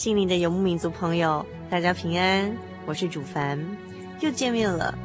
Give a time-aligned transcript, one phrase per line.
[0.00, 2.50] 心灵的游牧民族朋友，大家平安，
[2.86, 3.62] 我是主凡，
[4.20, 4.98] 又见面了。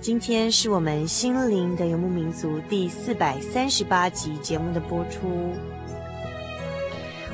[0.00, 5.52] 今天是我们心灵的游牧民族第四百三十八集节目的播出。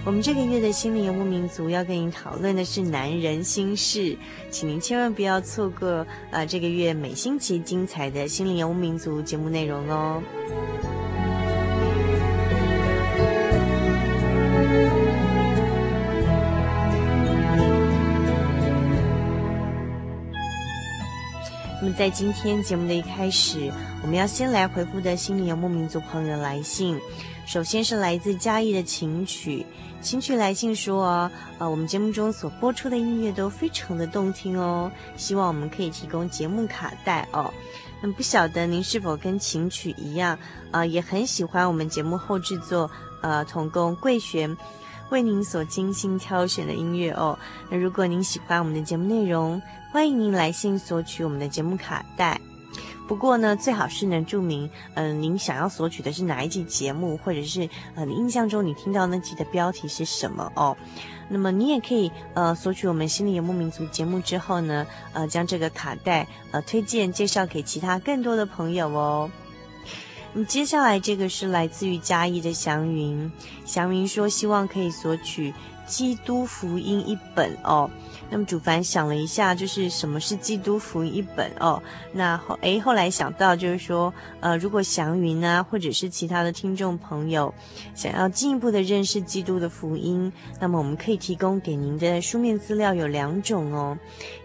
[0.07, 4.17] 我们这个月的心灵游牧民族要跟您讨论的是男人心事，
[4.51, 10.23] 请您千万不要错过啊、呃、这个月每星期精彩的心灵游牧民族节目内容哦。
[21.97, 23.73] 在今天节目的一开始，
[24.03, 27.01] 我们要先来回复的心理游牧民族朋友来信。
[27.47, 29.65] 首先是来自嘉义的琴曲，
[30.01, 37.53] 琴曲来信说啊，呃，我们节目中所播出的音乐都非常的动听哦，希望我们可以提供节目卡带哦。
[38.03, 40.37] 那不晓得您是否跟琴曲一样，
[40.73, 42.91] 呃，也很喜欢我们节目后制作，
[43.23, 44.57] 呃，同工贵璇
[45.11, 47.39] 为您所精心挑选的音乐哦。
[47.71, 49.63] 那如果您喜欢我们的节目内容，
[49.95, 52.41] 欢迎您来信索取我们的节目卡带，
[53.07, 60.77] 不过呢，最好是能注明，嗯、您想要索取的是哪一集节目，或者是呃，你印象中你听到那集的标题是什么哦。
[61.29, 69.31] 那么你也可以呃索取我们心灵游牧民族节目之后呢，呃，将这个卡带呃推荐介绍给其他更多的朋友哦。
[70.33, 73.31] 那么接下来这个是来自于嘉义的祥云，
[73.65, 75.53] 祥云说希望可以索取
[75.87, 77.89] 《基督福音》一本哦。
[78.31, 81.81] 那么主凡想了一下，就是什么是基督福音一本哦？
[82.13, 87.53] 那后诶，后来想到就是说，呃，如果祥云啊，或者是其他的听众朋友，
[87.95, 93.97] 想要进一步的认识基督的福音，那么我们可以提供给您的书面资料有两种哦，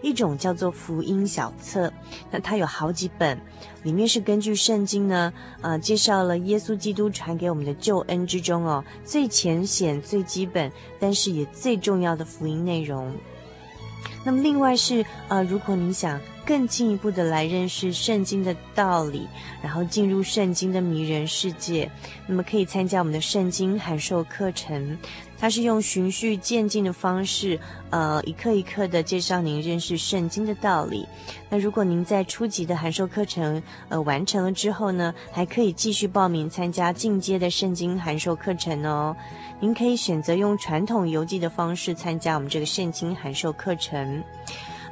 [0.02, 1.92] 一种叫做福音小册，
[2.30, 3.38] 那它有好几本，
[3.82, 13.12] 里面是根据圣经呢，呃，介绍了耶稣基督传给我们的救恩之中哦，最浅显、最基本，但是也最重要的福音内容。
[14.24, 19.26] 那么，另外是呃，如果你想更进一步的来认识圣经的道理，
[19.62, 21.90] 然后进入圣经的迷人世界，
[22.26, 24.98] 那么可以参加我们的圣经函授课程。
[25.40, 27.58] 它是用循序渐进的方式，
[27.88, 31.06] 呃，一课一课的介绍您认识圣经的道理。
[31.48, 39.16] 那如果您在初级的函授课程呃完成了之后呢，还可以继续报名参加进阶的圣经函授课程哦。
[39.58, 44.22] 您可以选择用传统邮寄的方式参加我们这个圣经函授课程。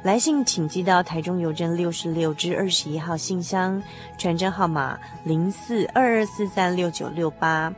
[0.01, 3.81] 来信请寄到台中邮政六十六至二十一号信箱，
[4.17, 7.73] 传真号码零四二二四三六九六八。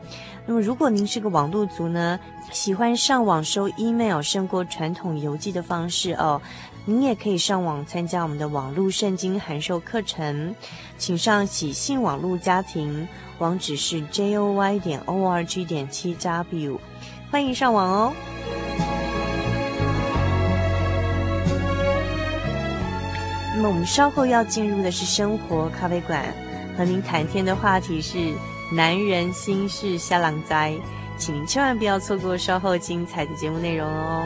[0.45, 2.19] 那么，如果您是个网路族呢，
[2.51, 6.39] 喜欢上网收 email 胜过传统邮寄的方式哦，
[6.85, 10.53] 您也可以上网参加我们的网络圣经函授课程，
[10.99, 13.07] 请上喜信网络家庭，
[13.39, 16.77] 网址是 joy 点 org 点 tw，
[17.31, 18.13] 欢迎上网哦。
[23.61, 26.25] 那么我们稍后要进入的是生活咖啡馆，
[26.75, 28.33] 和您谈天的话题是。
[28.73, 30.73] 男人心事瞎郎灾，
[31.17, 34.25] 请您千万不要错过稍后精彩的节目内容哦。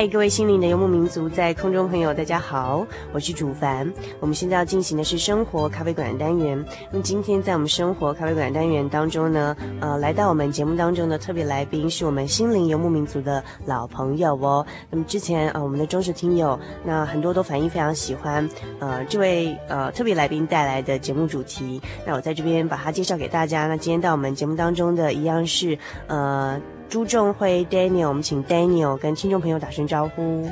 [0.00, 3.86] 嗨，各位心灵的游牧民族，在空中朋友，大家好，我是主凡。
[4.18, 6.64] 我们现在要进行的是生活咖啡馆的单元。
[6.90, 14.64] 那么今天在我们生活咖啡馆单元当中呢，呃，来到我们节目当中的特别来宾是我们心灵游牧民族的老朋友哦。
[14.88, 18.48] 那么之前呃，我们的忠实听友，那很多都反映非常喜欢
[18.78, 21.78] 呃这位呃特别来宾带来的节目主题。
[22.06, 23.66] 那我在这边把他介绍给大家。
[23.66, 25.76] 那今天到我们节目当中的一样是
[26.06, 26.58] 呃。
[26.90, 30.50] 朱正辉 Daniel，我们请 Daniel 跟听众朋友打声招呼。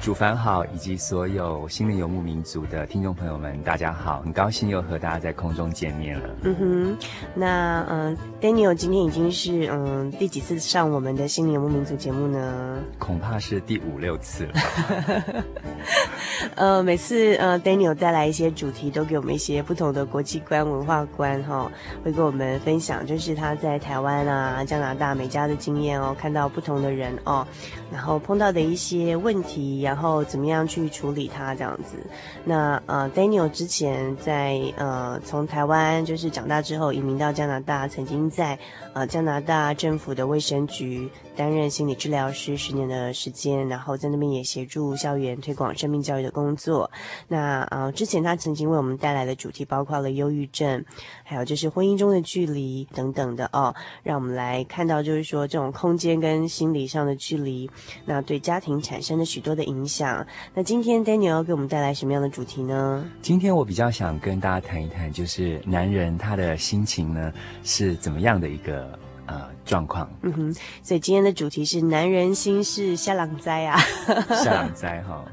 [0.00, 6.28] 主凡好，以及所有心灵游牧民族的听众朋友们，大家好，很高兴又和大家在空中见面了。
[6.42, 6.98] 嗯哼，
[7.34, 12.78] 那嗯、呃、，Daniel 今天已经是嗯第几次上我们的心灵游牧民族节目呢？
[12.98, 15.44] 恐怕是第五六次了吧。
[16.56, 21.72] 呃，每次呃 Daniel 带来一些主题，都给我们一些不同的国际观、文化观哈、哦，
[22.04, 27.46] 会跟我们分享，就是他在台湾啊、加拿大、美加的经验哦，看到不同的人哦，
[27.90, 29.65] 然后碰到的一些问题。
[29.82, 31.96] 然后怎么样去处理它这样子？
[32.44, 38.58] 那呃，Daniel 之前在呃从台湾就是长大之后移民到加拿大，曾经在
[38.94, 46.90] 呃加拿大政府的卫生局担任心理治疗师十年的时间，然后在那边也协助校园推广生命教育的工作。
[47.28, 50.84] 那呃之前他曾经为我们带来的主题包括了忧郁症，
[51.22, 57.70] 还有就是婚姻中的距离等等的哦，让我们来看到就是说这种空间跟心理上的距离，
[58.06, 60.26] 那对家庭产生了许多的影响。
[60.54, 63.06] 那今天 Daniel 给我们带来什么样的主题呢？
[63.20, 67.32] 今天我比较想跟大家谈一谈，就是男人他的心情呢
[67.62, 70.08] 是怎么样的一个呃状况。
[70.22, 73.78] 嗯哼，所以今天的主题是男人心事下狼灾啊，
[74.42, 75.24] 下狼灾哈。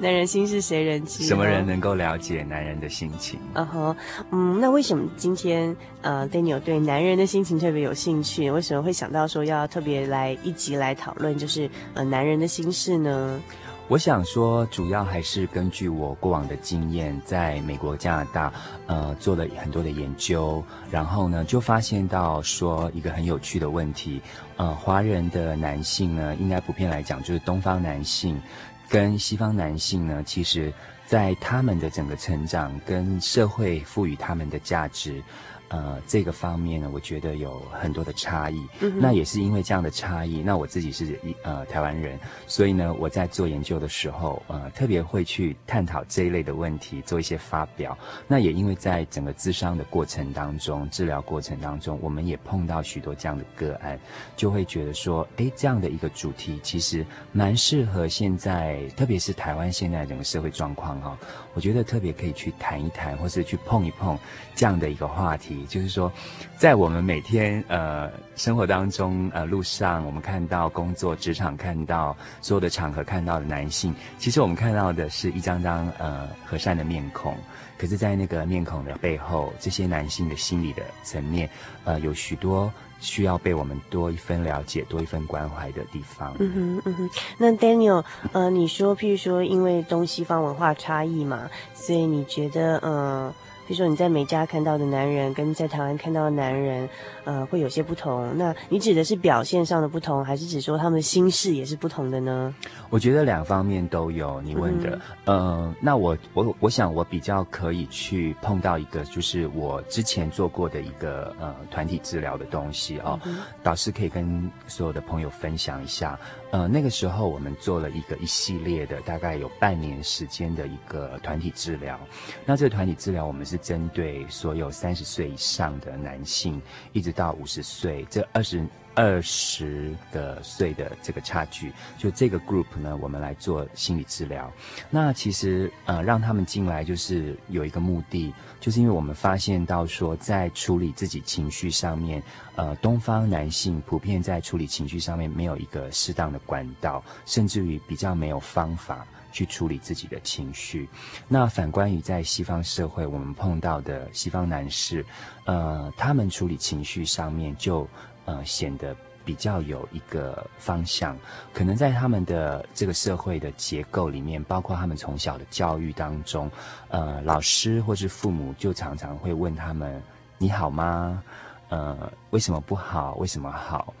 [0.00, 1.24] 男人心事谁人知？
[1.24, 3.38] 什么人能够了解男人的心情？
[3.54, 3.96] 嗯哼，
[4.30, 8.50] 嗯，那为什么今天呃 Daniel 对男人的心情特别有兴趣？
[8.50, 13.40] 为什么会想到说要特别来一集来讨论，就是呃男人的心事呢？
[13.86, 18.52] 我想说，主要还是根据我过往的经验，在美国、加拿大，
[18.86, 24.22] 呃，做了很多的研究，然后呢，就发现到说一个很有趣的问题，
[24.56, 28.40] 呃，华人的男性呢，应该普遍来讲，就是东方男性
[28.88, 30.72] 跟西方男性呢，其实
[31.06, 35.22] 在他们的整个成长跟社会赋予他们的价值。
[35.68, 38.60] 呃，这个方面呢，我觉得有很多的差异。
[38.80, 47.96] 嗯、那也是因为这样的差异，那我自己是一呃台湾人，所以呢，我在做研究的时候，呃，特别会去探讨这一类的问题，做一些发表。
[48.28, 53.98] 那也因为在整个咨商的过程当中，治疗过程当中，我们也碰到许多这样的个案，
[54.36, 61.18] 就会觉得说，哎，这样的一个主题其实蛮适合现在，特别是台湾现在整个社会状况哈、哦，
[61.54, 64.18] 我觉得特别可以去谈一谈，或是去碰一碰
[64.54, 65.64] 这样的一个话题。
[65.68, 66.12] 就是说，
[66.58, 77.36] 在我们每天呃生活当中，呃路上我们看到工作职场看到所有的场合看到的男性，其实我们看到的是一张张呃和善的面孔，
[77.84, 81.46] 可是，在那个面孔的背后，这些男性的心理的层面，
[81.84, 86.34] 呃有许多需要被我们多一分了解、多一分关怀的地方。
[86.38, 87.10] 嗯哼，嗯哼。
[87.36, 93.34] 那 Daniel，呃，你说，譬如说，因为东西方文化差异嘛，所以你觉得，呃。
[93.66, 96.88] 比如说你在美加看到的男人，跟在台湾看到的男人，
[97.24, 98.36] 呃，会有些不同。
[98.36, 102.54] 那你指的是表现上的不同，还是指说他们的心事也是不同的呢？
[102.90, 104.40] 我觉得两方面都有。
[104.42, 113.18] 你问的，嗯、呃，那我我我想我比较可以去碰到一个，就是我之前做过的一个呃团体治疗的东西哦。
[113.24, 116.18] 嗯、导师可以跟所有的朋友分享一下。
[116.50, 121.98] 呃，那个时候我们做了一个一系列的，大概有半年时间的一个团体治疗。
[122.46, 134.52] 那这个团体治疗，我们是针对所有三十岁以上的男性，一直到五十岁这二十二十个岁的这个差距，就这个 group 呢，我们来做心理治疗。
[134.88, 142.22] 那其实呃，让他们进来就是有一个目的，就是因为我们发现到说，在处理自己情绪上面，
[142.54, 150.88] 呃，东方男性普遍在处理情绪上面没有一个适当的管道，甚至于比较没有方法去处理自己的情绪。
[151.26, 155.04] 那反观于在西方社会，我们碰到的西方男士，
[155.46, 157.88] 呃，他们处理情绪上面就。
[158.24, 161.16] 呃，显得比较有一个方向，
[161.52, 166.50] 可能在他们的这个社会的结构里面，包括他们从小的教育当中，
[166.88, 170.02] 呃，老师或是父母就常常会问他们
[170.38, 171.22] ：“你好吗？
[171.68, 173.14] 呃，为什么不好？
[173.16, 173.94] 为什么好？”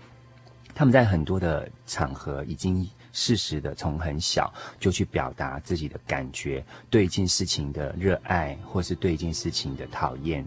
[0.74, 2.88] 他们在很多的场合已经。
[3.16, 10.44] 适时的从很小就去表达自己的感觉，对一件事情的热爱，或是对一件事情的讨厌，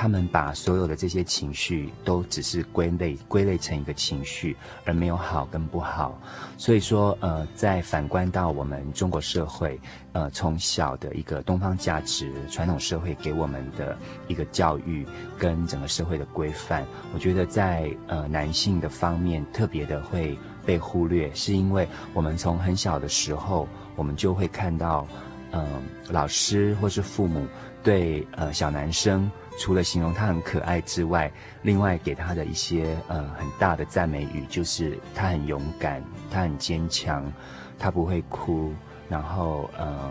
[0.00, 6.18] 他们把所有的这些情绪都只是归类归类成一个情绪，而没有好跟不好。
[6.56, 9.78] 所以说，呃，在反观到我们中国社会，
[10.12, 13.94] 呃，从小的一个东方价值、传统社会给我们的
[14.26, 15.06] 一个教育
[15.38, 20.34] 跟整个社会的规范，我觉得在呃男性的方面特别的会。
[20.64, 23.66] 被忽略，是因为我们从很小的时候，
[23.96, 25.08] 我们就会看到，
[25.52, 27.46] 嗯、呃，老师或是父母
[27.82, 29.28] 对呃小男生，
[29.60, 37.30] 除了形容他很可爱之外，另外给他的一些呃很大的赞美语，就是他很勇敢，他很坚强，
[37.78, 38.72] 他不会哭，
[39.06, 40.10] 然后呃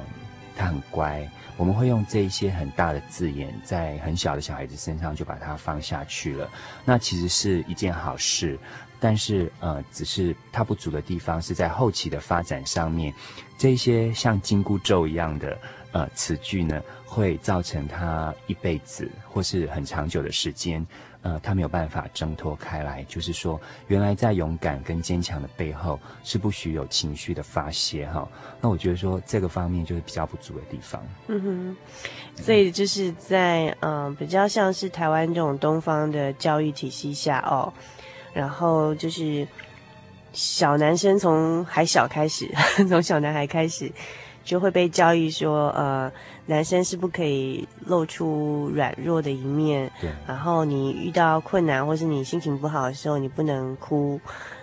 [0.56, 1.28] 他很乖。
[1.58, 6.48] 我们会用这一些很大的字眼，在很小的小孩子身上就把它放下去了。
[6.86, 8.58] 那其实是一件好事。
[9.02, 13.14] 但是，呃，只是它不足的地方是在后期的发展上面，
[13.58, 15.58] 这些像紧箍咒一样的
[15.94, 20.86] 呃词句呢，会造成他一辈子或是很长久的时间，
[21.24, 23.04] 呃，他没有办法挣脱开来。
[23.08, 28.30] 就是说，原来在勇敢跟坚强的背后，是不许有情绪的发泄哈。
[28.62, 31.04] 那我觉得说这个方面就是比较不足的地方。
[31.28, 31.78] 嗯哼，
[32.36, 37.74] 所以就是在嗯、比较像是台湾这种东方的教育体系下哦。
[38.32, 39.46] 然后就是
[40.32, 42.48] 小男生从还小开始，
[42.88, 43.92] 从小男孩开始
[44.50, 46.12] 就会被教育说，呃，
[46.48, 49.88] 男生是不可以露出软弱的一面。
[50.02, 50.10] 对。
[50.28, 54.20] 然后你遇到困难或是你心情不好的时候，你不能哭。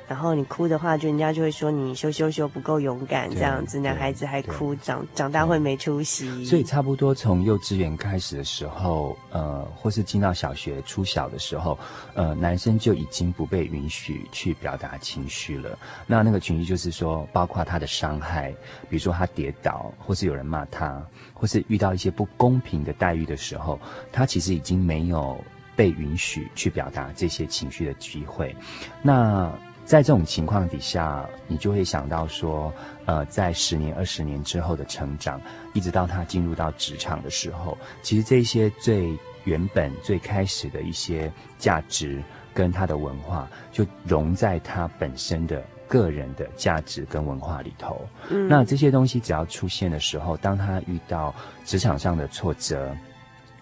[0.08, 6.44] 然后你哭的话，就人家就会说你羞羞羞不够勇敢这样子，男孩子还哭，长长大会没出息。
[6.44, 11.78] 所以差不多从幼稚园开始的时候，呃，或是进到小学初小的时候，
[12.14, 15.78] 呃，男生就已经不被允许去表达情绪了。
[16.06, 18.52] 那那个情绪就是说，包括他的伤害，
[18.88, 23.78] 比如说他跌倒，或是有人骂他，或是遇到一些不公平的待遇的时候，
[24.12, 25.36] 他其实已经没有
[25.75, 28.54] 被允许去表达这些情绪的机会。
[29.02, 29.52] 那
[29.87, 32.73] 在这种情况底下，你就会想到说，
[33.05, 35.40] 呃，在十年、二十年之后的成长，
[35.75, 42.21] 一直到他进入到职场的时候，其实这些最原本、最开始的一些价值
[42.52, 48.00] 跟他的文化，就融在他本身的个人的价值跟文化里头。
[48.28, 51.33] 嗯，那这些东西只要出现的时候，当他遇到
[51.64, 52.93] 职场上的挫折，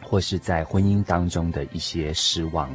[0.03, 2.75] 或是在婚姻当中的一些失望。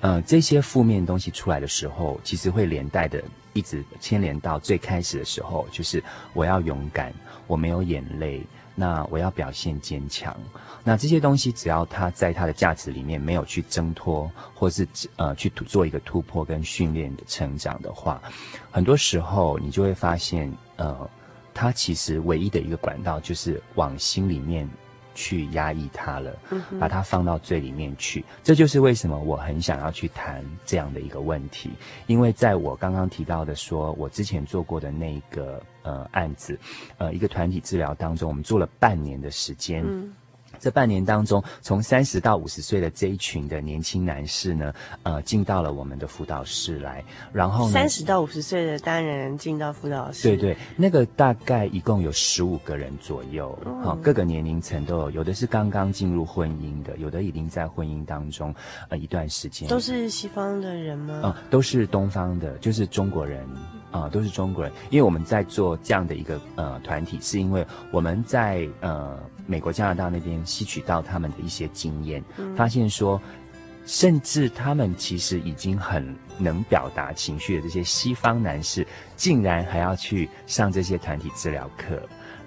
[0.00, 6.02] 呃，这些负面东西出来的时候，其实会连带的一直牵连到最开始的时候，就是
[6.34, 7.12] 我要勇敢，
[7.48, 8.42] 我没有眼泪，
[8.76, 10.36] 那我要表现坚强。
[10.84, 14.86] 那这些东西只要他在他的价值里面没有去挣脱，或是
[15.16, 18.22] 呃去做一个突破跟训练的成长的话，
[18.70, 21.10] 很多时候你就会发现，呃，
[21.52, 24.68] 他其实唯一的一个管道就是往心里面。
[25.18, 26.32] 去压抑它了，
[26.78, 28.24] 把它放到最里面去。
[28.44, 31.70] 这就是为什么我很想要去谈这样的一个问题，
[32.06, 36.56] 因为在我刚刚提到的说，我之前做过的那个呃案子，
[36.98, 39.82] 呃一个团体治疗当中，我们做了半年的时间。
[39.84, 40.14] 嗯
[40.60, 44.72] 这半年当中，从三十到五十岁的这一群的年轻男士呢，
[45.02, 58.54] 呃，进到了我们的辅导室来，然后呢，三十到五十岁的单人进到辅导室，对对，那个大概一共有十五个人左右，好、嗯，各个年龄层都有，有的是刚刚进入婚姻的，有的已经在婚姻当中
[58.88, 61.20] 呃一段时间，都是西方的人吗？
[61.24, 63.46] 嗯，都是东方的，就是中国人。
[63.90, 73.20] 啊、呃，都是中国人，因为我们在做这样的一个呃团体，是因为我们在呃美国、加拿大那边吸取到他们的一些经验，嗯、发现说，
[73.86, 82.00] 甚至他们其实已经很能表达情绪的这些西方男士，竟然还要去上这些团体治疗课，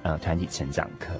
[0.04, 1.14] 呃，团体成长课。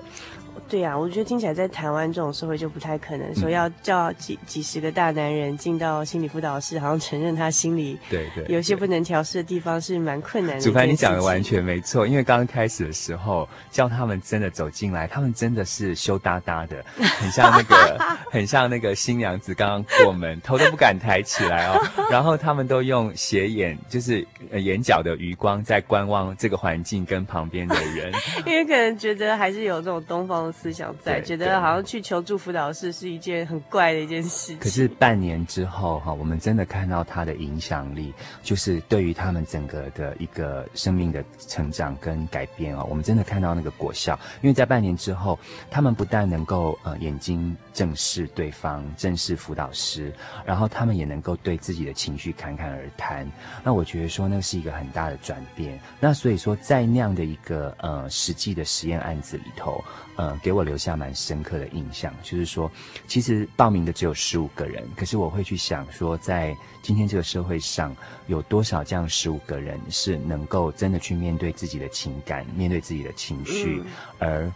[0.72, 10.62] 对呀、啊，我觉得听起来在台湾这种社会就不太可能，说要叫几几十个大男人进到心理辅导室，好像承认他心里对对有些不能调试的地方是蛮困难的。
[10.62, 16.82] 主凡，你讲的完全没错，因为刚刚开始的时候叫他们真的走进来，他们真的是羞答答的，
[17.20, 18.00] 很像那个
[18.32, 21.78] 很像那个新娘子刚刚过门，头都不敢抬起来哦。
[22.10, 28.10] 然后他们都用斜眼，就是眼角的余光在观望这个环境跟旁边的人，
[28.48, 30.61] 因为可能觉得还是有这种东方的。
[30.62, 34.60] 思想在觉得好像去求助辅导室是一件很怪的一件事情。
[34.60, 38.14] 可是半年之后哈，我们真的看到他的影响力，
[38.44, 44.20] 就是对于他们整个的一个生命的成长跟改变哦，我们真的看到那个果效。
[44.44, 45.40] 因为在半年之后，
[45.72, 50.14] 他们不但能够呃眼睛正视对方，正视辅导师，
[50.46, 53.28] 然后他们也能够对自己的情绪侃侃而谈。
[53.64, 55.80] 那我觉得说那是一个很大的转变。
[56.00, 59.84] 那所以说在那样的一个呃实际的实验案子里头，
[60.18, 60.52] 呃给。
[60.52, 62.70] 我留下蛮深刻的印象，就是说，
[63.08, 67.96] 其实报名的只有十五个人，可是我会去想说，在今天这个社会上，
[68.28, 73.82] 有多少这样十五个人是能够真的去面对自己的情感，面对自己的情绪，
[74.20, 74.52] 而。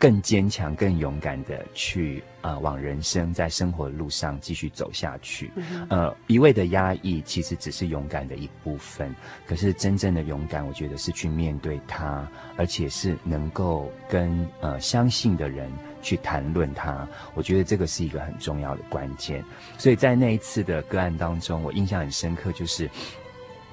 [0.00, 5.50] 更坚强、更勇敢的去啊、呃，往人生在生活的路上继续走下去。
[5.56, 9.14] 嗯、呃，一味的压抑其实只是勇敢的一部分。
[9.46, 12.26] 可是真正的勇敢，我觉得是去面对它，
[12.56, 17.06] 而且是能够跟呃相信的人去谈论它。
[17.34, 19.44] 我觉得这个是一个很重要的关键。
[19.76, 22.88] 所以在那一次的个案当中，我印象很深刻，就是。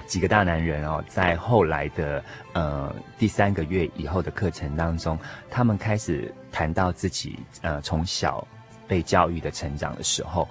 [0.07, 2.23] 几个大男人哦，在后来的
[2.53, 5.19] 呃第三个月以后的课程当中，
[5.51, 8.47] 他们开始谈到自己呃从小
[8.87, 10.47] 被教育的成长的时候，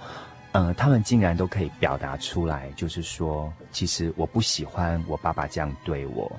[0.51, 6.31] 呃，他们竟然都可以表达出来，就是说，其实我不喜欢我爸爸这样对我，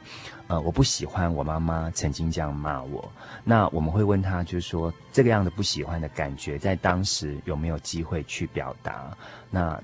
[0.47, 3.11] 呃，我不喜欢我妈妈曾经这样骂我。
[3.43, 9.17] 那我们会问他，就是说，这个样的不喜欢的感觉，在当时有没有机会去表达？
[9.51, 9.77] 那。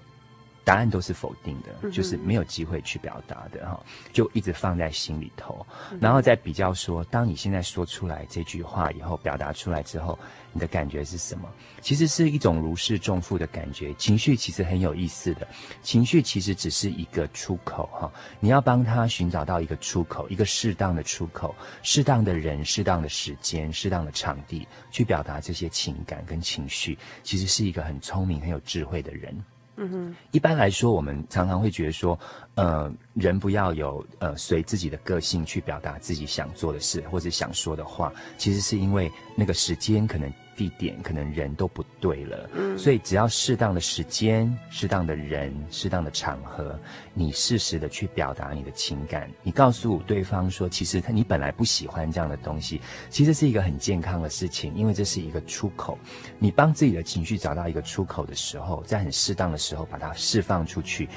[0.65, 3.79] 答案都是否定的，就是没有机会去表达的哈，
[4.13, 5.65] 就一直放在心里头，
[6.01, 10.19] 然后再比较说，当你现在说出来这句话以后，表达出来之后，
[10.53, 11.47] 你的感觉是什么？
[11.83, 13.93] 其实是一种如释重负的感觉。
[13.95, 15.47] 情绪其实很有意思的，
[15.83, 29.37] 情绪其实只是一个出口哈，你要帮他寻找到一个出口，一个适当的出口，适当的人、适当的时间、适当的场地去表达这些情感跟情绪，其实是一个很聪明、很有智慧的人。
[29.77, 32.19] 嗯哼，一般来说，我们常常会觉得说，
[32.55, 40.33] 呃，人不要有呃随自己的个性去表达自己想做的事或者想说的话，其实是因为那个时间可能。
[40.57, 46.79] 地点可能人都不对了，嗯，所以只要适当的时间、适当的人、适当的场合，
[47.13, 55.99] 你适时的去表达你的情感，你告诉对方说，其实他你本来不喜欢这样的东西，其实是一个很健康的事情，因为这是一个出口。
[56.39, 61.09] 你帮自己的情绪找到一个出口的时候，在很适当的时候把它释放出去。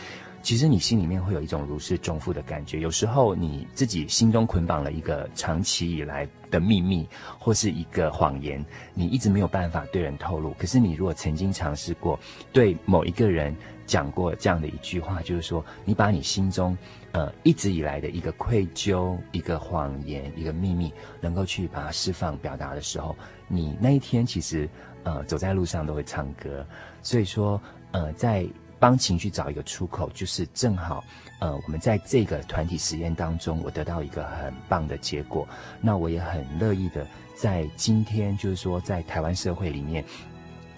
[0.47, 2.79] 其实你心里面会有一种如释重负的感觉。
[2.79, 7.05] 有时候你自己心中捆绑了一个长期以来的秘密，
[7.38, 10.51] 或是一个谎言，你一直没有办法对人透露。
[10.51, 12.17] 可是你如果曾经尝试过
[12.53, 13.53] 对某一个人
[13.86, 16.77] 讲过这样的一句话，就是说你把你心中
[17.12, 23.13] 呃一直以来的一个愧疚、一个谎言、一个秘密，能够去把它释放表达的时候，
[23.49, 24.69] 你那一天其实
[25.03, 26.65] 呃走在路上都会唱歌。
[27.03, 28.47] 所以说呃在。
[28.79, 31.03] 帮情绪找一个出口，就是正好，
[31.39, 35.47] 呃，我们在这个团体实验当中，我得到一个很棒的结果。
[35.81, 40.03] 那我也很乐意的，在今天，就是说，在台湾社会里面，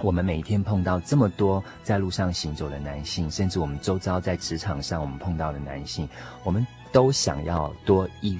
[0.02, 6.08] 我们每一天碰到这么多在路上行走的男性，甚至我们周遭在职场上我们碰到的男性，
[6.44, 8.40] 我们都想要多一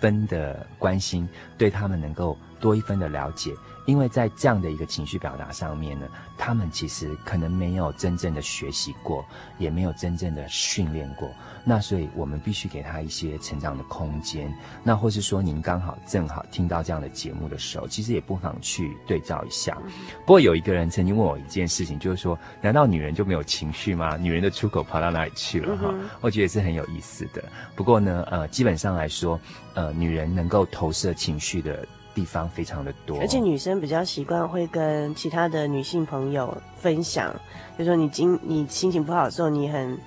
[0.00, 3.52] 分的关心，对他们能够多一分的了解。
[3.86, 6.06] 因为在这样的一个情绪表达上面呢，
[6.38, 9.24] 他们其实可能没有真正的学习过，
[9.58, 11.28] 也没有真正的训练过。
[11.66, 14.54] 那所以我们必须给他一些成长的空间。
[14.82, 19.76] 那或是说您刚好正好听到这样的节目的时候，其实也不妨去对照一下。
[20.20, 24.16] 不过有一个人曾经问我一件事情，就是说，难道女人就没有情绪吗？
[24.16, 25.76] 女人的出口跑到哪里去了？
[25.76, 27.42] 哈，我觉得是很有意思的。
[27.74, 29.40] 不过呢，呃，基本上来说，
[29.74, 31.86] 呃，女人能够投射情绪的。
[32.14, 37.32] 地方非常的多，而且女生比较习惯会跟其他的女性朋友分享，
[37.76, 39.98] 比如说你今你心情不好的时候，你很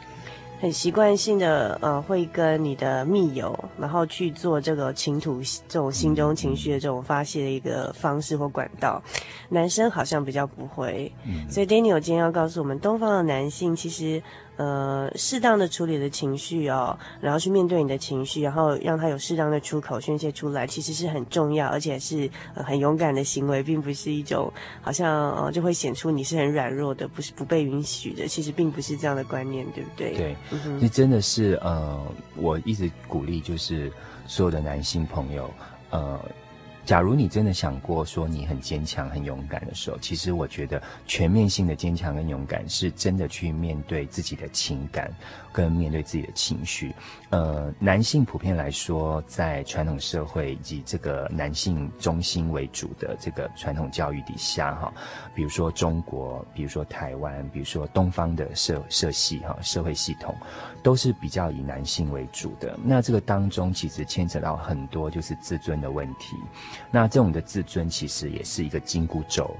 [0.59, 9.01] 很习惯性的呃会跟你的密友，然后去做这个倾吐这种心中情绪的这种发泄的一个方式或管道。
[9.49, 14.21] 男生好像比较不会，嗯、所以 Daniel 今天要告诉我们，东方的男性其实
[14.57, 28.27] 呃，适当的处理的情绪哦，然后去面对你的情绪，然后让他有适当的出口宣泄出来，其实是很重要，而且是、呃、很勇敢的行为，并不是一种好像呃就会显出你是很软弱的，不是不被允许的。
[28.27, 30.13] 其实并不是这样的观念，对不对？
[30.17, 32.01] 对，嗯哼，这真的是呃，
[32.35, 33.91] 我一直鼓励就是
[34.25, 35.49] 所有的男性朋友，
[35.91, 36.19] 呃。
[36.87, 45.13] 假如你真的想过说你很坚强、很勇敢的时候，其实我觉得全面性的坚强跟勇敢是真的去面对自己的情感，
[45.57, 46.93] 跟面对自己的情绪。
[47.31, 54.93] 呃，男性普遍来说，在传统社会以及这个男性中心为主的这个传统教育底下，哈，
[55.33, 60.35] 比如说中国，比如说台湾，比如说东方的社社系哈社会系统，
[60.83, 62.77] 都是比较以男性为主的。
[62.83, 66.37] 那这个当中其实牵扯到很多就是自尊的问题。
[66.91, 69.57] 那这种的自尊其实也是一个紧箍咒，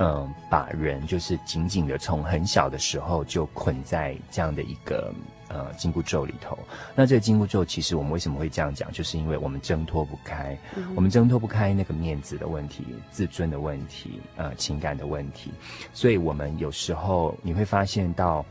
[0.00, 5.12] 嗯，把人就是紧紧的从很小的时候就捆在这样的一个
[5.48, 6.58] 呃紧箍咒里头。
[6.94, 10.58] 那这个紧箍咒其实我们为什么会这样讲，就是因为我们挣脱不开，
[10.96, 15.52] 我们挣脱不开那个面子的问题、自尊的问题、呃情感的问题，
[15.92, 18.44] 所以我们有时候你会发现到。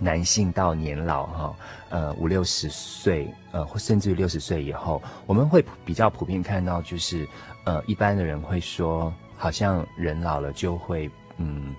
[0.00, 1.56] 男性到年老哈，
[1.90, 7.28] 呃五六十岁，呃或甚至于六十岁以后，我们会比较普遍看到，就是
[7.64, 11.74] 呃一般的人会说，好像人老了就会嗯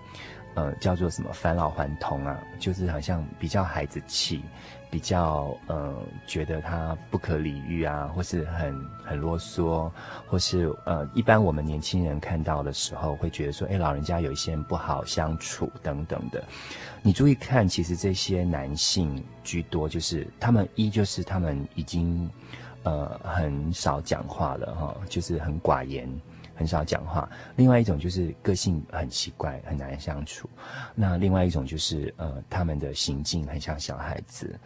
[0.54, 4.41] 呃叫做什么返老还童啊，就是好像比较孩子气。
[4.91, 5.91] 比较呃，
[6.28, 9.89] 觉得他不可理喻啊，或是很很啰嗦，
[10.28, 16.43] 或是呃，一般我们年轻人看到的时候，会觉得说，哎，老人家有一些人不好相处等等的。
[17.02, 22.30] 你注意看，其实这些男性居多，就是他们一就是他们已经
[22.84, 26.08] 呃很少讲话了哈，就是很寡言。
[26.56, 30.50] 很少讲话，另外一种就是个性很奇怪，很难相处。
[30.96, 34.60] 那另外一种就是呃，他们的行径很像小孩子。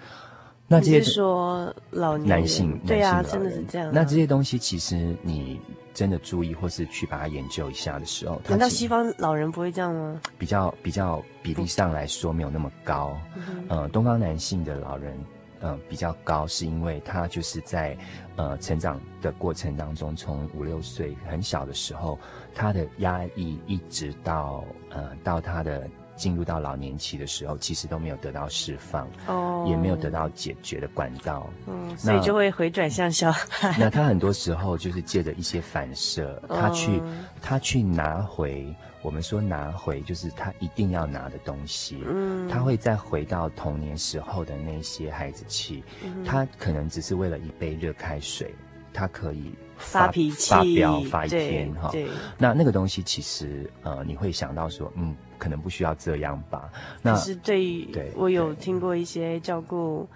[0.67, 3.91] 那这些是说老年男性，对啊，真的是这样啊。
[3.93, 5.61] 那这些东西其实你
[5.93, 10.19] 真的注意或是去把它研究一下的时候，难道西方老人不会这样吗？
[10.37, 13.17] 比较比较比例上来说没有那么高。
[13.35, 15.17] 嗯、呃，东方男性的老人。
[15.61, 17.97] 嗯、呃，比较高，是因为他就是在，
[18.35, 22.17] 呃，成长的过程当中，从五六岁很小的时候，
[22.53, 25.87] 他的压抑一直到，呃，到他的。
[26.17, 33.75] 进入到老年期的时候，其实都没有得到释放，哦，也没有得到解决的管道，嗯，所以就会回转向小孩。
[33.77, 36.99] 那他很多时候就是借着一些反射，他去，
[37.39, 45.83] 他去拿回我们说拿回，就是他一定要拿的东西，嗯，他会再回到童年时候的那些孩子气，
[46.25, 48.53] 他可能只是为了一杯热开水，
[48.93, 51.91] 他可以发，发脾气、发飙、发一天哈，
[52.37, 55.15] 那那个东西其实呃，你会想到说，嗯。
[55.39, 56.67] 可能不需要这样吧。
[56.99, 60.09] 那是对，对，我有听过一些照顾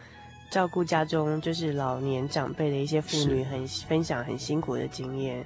[0.49, 5.45] 照顾家中就是老年长辈的一些妇女很分享很辛苦的经验。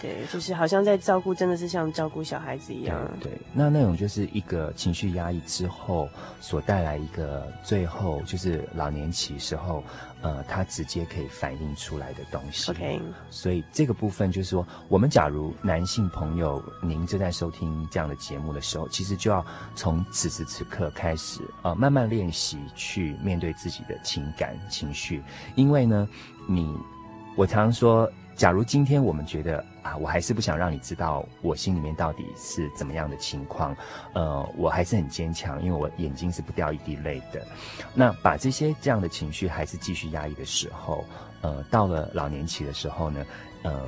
[0.00, 2.98] 对，就是好像在照顾，真的是像照顾小孩子一样。
[3.20, 6.08] 对，对，那那种就是一个情绪压抑之后
[6.40, 9.84] 所带来一个最后就是老年期时候，
[10.22, 12.70] 呃，他直接可以反映出来的东西。
[12.70, 25.22] OK，所以这个部分就是说，我们假如男性朋友您正在收听这样的节目的时候，其实就要从此时此刻开始，呃，慢慢练习去面对自己的情感情绪，
[25.56, 26.08] 因为呢，
[26.48, 26.74] 你
[27.36, 28.10] 我常常说。
[28.40, 33.76] 假如今天我们觉得啊，我还是不想让你知道我心里面到底是怎么样的情况，
[34.14, 37.46] 呃，我还是很坚强，因为我眼睛是不掉一滴泪的。
[37.92, 41.04] 那把这些这样的情绪还是继续压抑的时候，
[41.42, 43.26] 呃，到了老年期的时候呢，
[43.62, 43.82] 呃，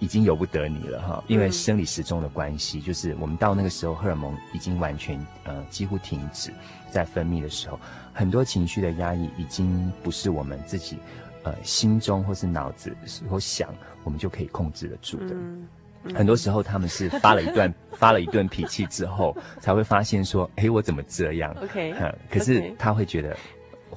[0.00, 6.52] 已经由不得你了哈，因为生理时钟的关系，就是我们到那个时候荷尔蒙已经完全呃几乎停止
[6.90, 7.78] 在分泌的时候，
[8.12, 10.98] 很多情绪的压抑已经不是我们自己。
[11.42, 13.68] 呃，心中或是脑子所想，
[14.04, 15.34] 我们就可以控制得住的。
[15.34, 15.68] 嗯
[16.04, 21.94] 嗯、很多时候，他们是发了一段 发了一顿脾气之后，才会发现说：“哎，我怎么这样？”OK，
[22.30, 23.36] 可是他会觉得。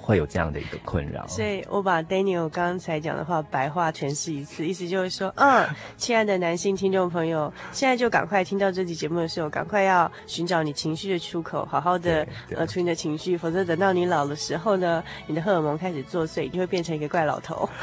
[0.06, 17.68] 会有这样的一个困扰，所以我把 Daniel 刚才讲的话白话诠释一次，意思就是说，嗯， 亲爱的男性听众朋友，现在就赶快听到这期节目的时候，赶快要寻找你情绪的出口，好好的呃处理你的情绪，否则等到你老的时候呢，你的荷尔蒙开始作祟，你会变成一个怪老头。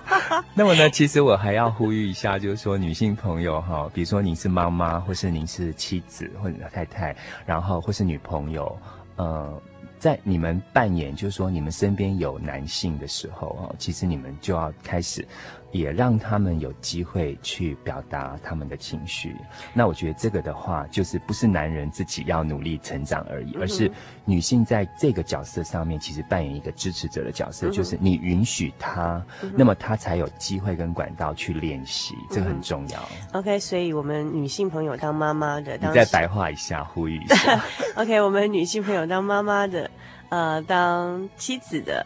[0.54, 8.74] 那么呢，其实我还要呼吁一下，就是说女性朋友哈，比如说您是妈妈，或是您是妻子或者太太，然后或是女朋友，
[9.16, 9.60] 呃。
[9.98, 15.26] 在你们扮演，就是说你们身边有男性的时候啊，其实你们就要开始，
[15.72, 19.36] 也让他们有机会去表达他们的情绪。
[19.74, 23.90] 那我觉得这个的话，就是不是男人自己要努力成长而已，而是
[24.24, 29.22] 女性在这个角色上面其实扮演一个支持者的角色，就是你允许他，
[29.54, 33.08] 那么他才有机会跟管道去练习，这个很重要。
[33.32, 37.62] OK，所以我们女性朋友当妈妈的，你再白话一下，呼吁一下。
[37.96, 39.90] OK，我们女性朋友当妈妈的，
[40.28, 42.04] 呃，当妻子的，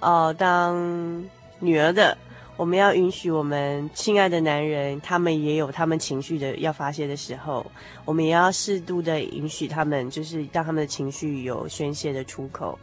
[0.00, 1.22] 哦、呃，当
[1.60, 2.16] 女儿的。
[2.58, 7.64] 我们要允许我们亲爱的男人，他们也有他们情绪的要发泄的时候，
[8.04, 12.78] 我们也要适度的允许他们，就是让他们的情绪有宣泄的出口。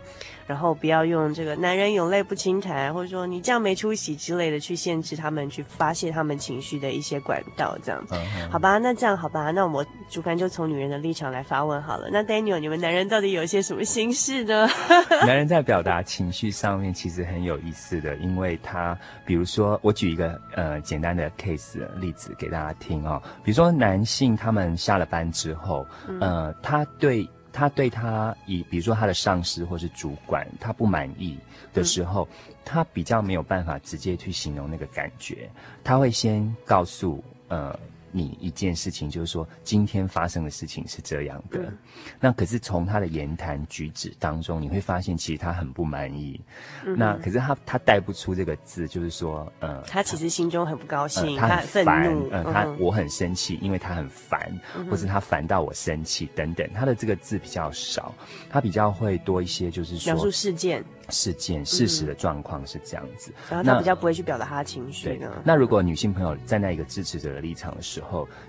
[0.49, 8.15] 然后不要用这个“男人有泪不轻弹”或者说“你这样没出息”之类的去限制他们去发泄他们情绪的一些管道，这样子，
[8.49, 8.79] 好吧？
[8.79, 9.51] 那这样好吧？
[9.51, 12.09] 那我主观就从女人的立场来发问好了。
[12.11, 14.67] 那 Daniel，你们男人到底有一些什么心事呢？
[15.23, 25.85] 男人在表达情绪上面其实很有意思的，因为他，比如说，我举一个呃简单的 case 的例子给大家听哦，比如说男性他们下了班之后，
[26.19, 27.29] 呃，他对。
[27.51, 31.37] 他对他以比如说他的上司或是主管，他不满意
[31.73, 35.49] 的时候，嗯、他比较没有办法直接去形容那个感觉，
[35.83, 37.77] 他会先告诉呃。
[38.11, 41.77] 你一件事情，就是说今天发生的事情是这样的，嗯、
[42.19, 46.39] 那可是从他的言谈举止当中，你会发现其实他很不满意。
[46.85, 58.13] 嗯、那可是他他带不出这个字，就是说，呃，他其实心中很不高兴，呃、他很愤怒，嗯、呃，他我很生气，因为他很烦，嗯、或是他烦到我生气等等，他的这个字比较少，
[58.49, 60.83] 他比较会多一些，就是说描述事件。
[61.11, 65.41] 事件事实的状况是这样子，嗯、然后他比较不会去表达他的情绪呢。
[65.43, 67.98] 那如果女性朋友站在一个支持者的立场的时候，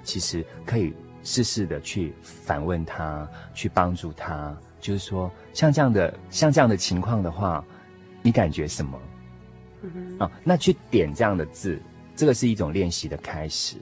[0.03, 7.65] 其实可以试试的去反问他，去帮助他，就是说像这样的像这样的情况的话，
[8.23, 8.99] 你感觉什么？
[9.83, 11.81] 嗯，啊，那去点这样的字，
[12.15, 13.77] 这个是一种练习的开始。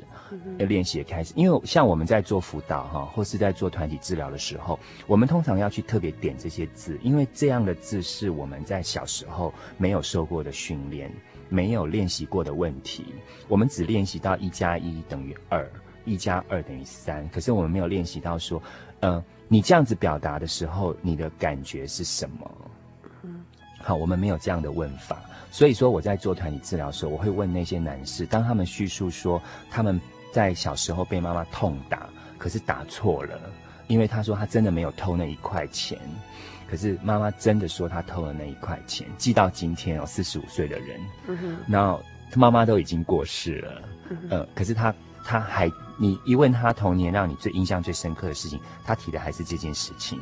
[0.58, 11.10] 要练习的开始，因为像我们在做辅导哈，或是在做团体治疗的时候，我们通常要去特别点这些字，因为这样的字是我们在小时候没有受过的训练，
[11.48, 13.04] 没有练习过的问题。
[13.48, 15.68] 我们只练习到一加一等于二，
[16.04, 18.62] 一加二等于三，可是我们没有练习到说，
[19.00, 22.50] 呃，你这样子表达的时候，你的感觉是什么？
[23.80, 30.00] 好，我们没有这样的问法，所以说我在做团体治疗的时候，我会问那些男士，当他们叙述说他们。
[30.30, 32.06] 在小时候被妈妈痛打，
[32.36, 33.40] 可是打错了，
[33.86, 35.98] 因为他说他真的没有偷那一块钱，
[36.70, 42.00] 可是妈妈真的说他偷了那一块钱，记到今天哦，四十五岁的人，嗯哼，然后
[42.30, 50.20] 他妈妈都已经过世了，嗯，呃，可是他他还，你一问他童年让你最印象最深刻的事情，他提的还是这件事情，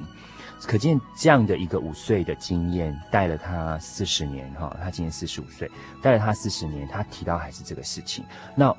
[0.63, 5.71] 可见这样的一个五岁的经验带了他四十年哈，他今年四十五岁，
[6.03, 8.75] 带了他四十年，他提到还是这个事情，那。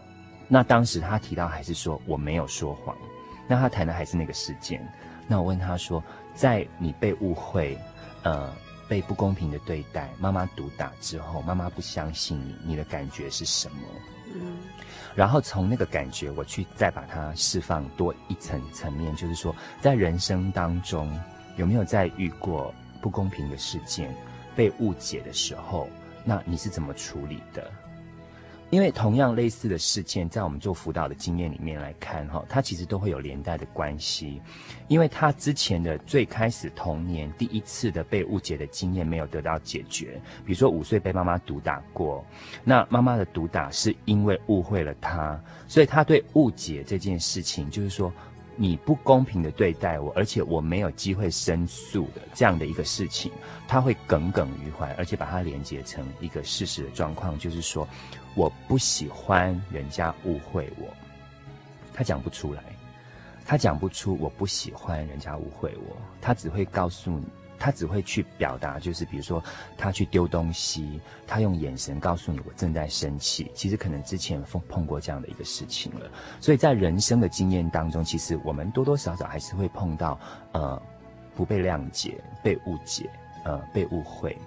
[0.49, 2.95] 那当时他提到还是说我没有说谎，
[3.49, 4.81] 那他谈的还是那个事件。
[5.27, 6.01] 那我问他说，
[6.37, 7.75] 在你被误会，
[8.21, 8.53] 呃，
[8.87, 13.81] 被不公平的对待，妈妈毒打之后，妈妈不相信你，你的感觉是什么？
[14.35, 14.57] 嗯，
[15.15, 21.19] 然后从那个感觉，我去再把它释放多一层层面，就是说，在人生当中
[21.57, 22.71] 有没有在遇过
[23.01, 24.15] 不公平的事件，
[24.55, 25.89] 被误解的时候，
[26.23, 27.71] 那你是怎么处理的？
[28.69, 34.41] 因为同样类似的事件，在我们做辅导的经验里面来看，哈，它其实都会有连带的关系。
[34.87, 42.25] 因为他之前的最开始童年第一次的被误解的经验没有得到解决，比如说五岁被妈妈毒打过，
[42.63, 48.11] 那妈妈的毒打是因为误会了他，所以他对误解这件事情，就是说。
[48.59, 53.31] 你不公平的对待我，而且我没有机会申诉的这样的一个事情，
[53.67, 57.87] 他会耿耿于怀，而且把它连接成一个事实的状况，就是说
[58.37, 60.87] 我不喜欢人家误会我，
[61.91, 62.63] 他讲不出来，
[63.43, 67.25] 他讲不出我不喜欢人家误会我，他只会告诉你。
[67.59, 69.43] 他只会去表达，就是比如说
[69.75, 73.51] 他去丢东西，他用眼神告诉你我正在生气。
[73.55, 76.07] 其实可能之前碰碰过这样的一个事情了，
[76.39, 80.19] 所以在人生的经验当中，其实我们多多少少还是会碰到
[80.51, 80.79] 呃
[81.35, 83.09] 不被谅解、被误解、
[83.47, 84.37] 呃被误会。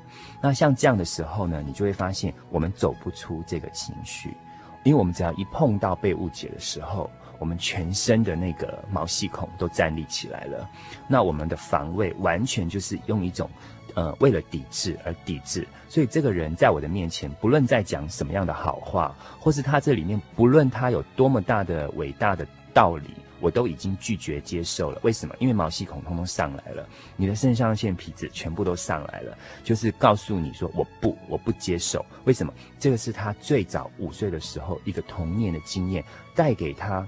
[0.41, 4.37] 那像这样的时候呢，你就会发现我们走不出这个情绪，
[4.85, 7.11] 因为我们只要一碰到被误解的时候。
[7.41, 10.69] 我们全身的那个毛细孔都站立起来了，
[11.09, 13.49] 那我们的防卫完全就是用一种，
[13.95, 15.67] 呃，为了抵制而抵制。
[15.89, 23.09] 所以这个人在我的面前，不论在讲什么样的好话，或是他这里面不论他有多么大的伟大的道理，
[23.41, 25.01] 我都已经拒绝接受了。
[25.03, 25.35] 为什么？
[25.41, 32.05] 因为毛细孔通通上来了，你的肾上腺皮质全部都上来了，就是告诉你说我不，我不接受。
[32.25, 32.53] 为什么？
[32.79, 37.07] 这个是他最早五岁的时候一个童年的经验带给他，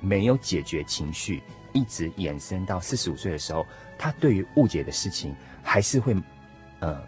[0.00, 3.66] 没有解决情绪，一直延伸到四十五岁的时候，
[3.98, 6.16] 他对于误解的事情还是会，
[6.80, 7.02] 呃，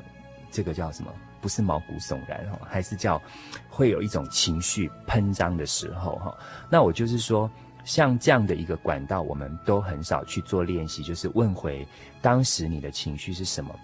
[0.50, 1.12] 这个叫什么？
[1.40, 3.20] 不是毛骨悚然哈，还是叫
[3.68, 6.38] 会有一种情绪喷张的时候哈。
[6.70, 7.50] 那我就是说，
[7.84, 11.86] 像这样的一个管道，我们都很少去做练习，就是问回
[12.20, 13.74] 当时你的情绪是什么。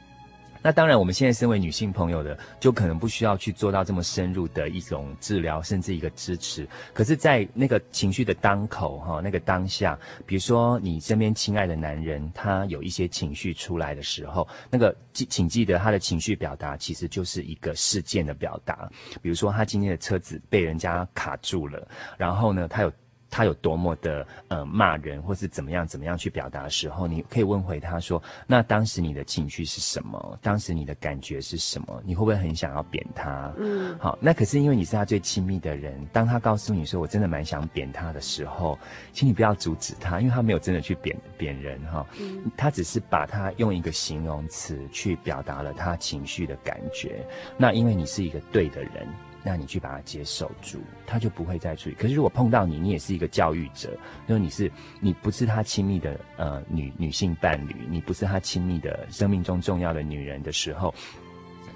[0.61, 6.69] 那当然，我们现在身为女性朋友的，就可能不需要去做到这么深入的一种治疗，甚至一个支持。
[6.93, 18.91] 可是，在那个情绪的当口，哈，那个当下，比如说你身边亲爱的男人，他有一些情绪出来的时候，那个记，请记得他的情绪表达其实就是一个事件的表达。
[19.23, 22.93] 比如说，他今天的车子被人家卡住了，然后呢，他有。
[23.31, 30.39] 他有多么的呃骂人，或是怎么样怎么样去表达的时候，你可以问回他说：“那当时你的情绪是什么？
[30.43, 32.03] 当时你的感觉是什么？
[32.05, 38.79] 你会不会很想要扁他？”嗯，好，那可是因为你是他最亲密的人，当他告诉你说“我真的蛮想扁他”的时候，
[39.13, 47.25] 请你不要阻止他，因为他没有真的去扁扁人哈，嗯，他只是把他用一个形容词去表达了他情绪的感觉。
[47.57, 49.07] 那因为你是一个对的人。
[49.51, 51.95] 那你去把它接受住，他就不会再处理。
[51.95, 60.95] 可是如果碰到你，你也是一个教育者，因为你是你不是他亲密的呃女女性伴侣，你不是他亲密的生命中重要的女人的时候，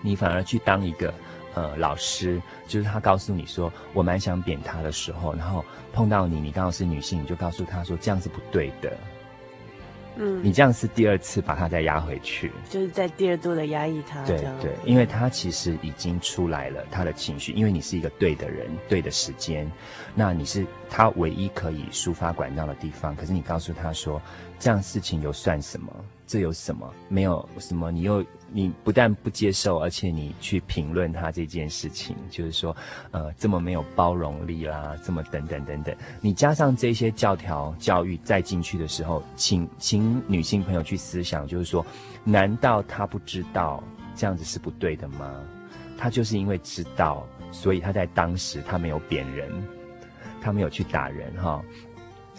[0.02, 1.14] 你反而去当一个
[1.54, 8.94] 呃老师，就是他告诉你说我蛮想扁他的时候，然后碰到你，你刚好是女性，你就告诉他说这样是不对的。
[10.16, 14.22] 嗯，你这样是第二次把他再压回去，就是在第二度的压抑他。
[14.24, 19.70] 对对，因为他其实已经出来了他的情绪，因为你是一个对的人，对的时间，
[20.14, 23.16] 那你是他唯一可以抒发管道的地方。
[23.16, 24.20] 可是你告诉他说，
[24.58, 25.92] 这样事情又算什么？
[26.26, 26.92] 这有什么？
[27.08, 28.24] 没有什么，你又。
[28.54, 32.76] 你不但不接受，而且你去评论他这件事情，就是说，
[33.10, 35.96] 呃，这么没有包容力啦，这么等等等等。
[36.20, 41.84] 你加上这些教条教育再进去的时候，请请女性朋友去思想，就是说，
[42.24, 43.82] 难道他不知道
[44.14, 45.40] 这样子是不对的吗？
[45.96, 49.50] 他就是因为知道，所以他在当时他没有贬人，
[50.42, 51.62] 他没有去打人哈，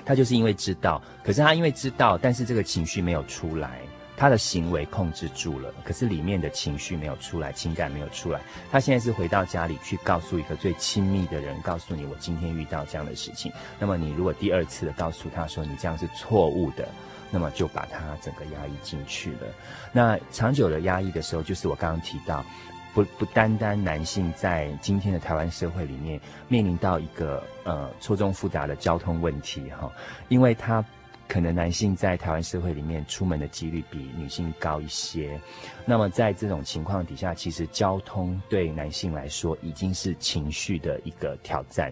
[0.06, 1.02] 他就是因为知道。
[1.24, 3.80] 可是他因为知道，但是这个情绪没有出来。
[4.16, 8.40] 他的行为控制住了，可是里面的情绪没有出来，情感没有出来。
[8.72, 13.52] 他现在是回到家里去告诉一个最亲密的人，告诉你我今天遇到这样的事情。
[13.80, 16.88] 那么你如果第二次的告诉他说你这样是错误的，
[17.32, 19.48] 那么就把他整个压抑进去了。
[19.92, 22.46] 那长久的压抑的时候，就是我刚刚提到，
[22.94, 29.92] 不不单单男性在今天的台湾社会里面面临到一个呃错综复杂的交通问题哈，
[30.30, 30.86] 因为他。
[31.34, 35.42] 可能男性在台湾社会里面出门的几率比女性高一些，
[35.84, 41.92] 那么在这种情况底下，其实交通对男性来说已经是情绪的一个挑战，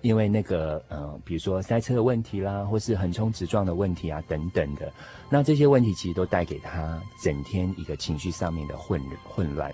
[0.00, 4.90] 因为那个呃，比如说塞车的问题啦，或是横冲直撞的问题啊等等的，
[5.28, 9.70] 那这些问题其实都带给他整天一个情绪上面的混混乱。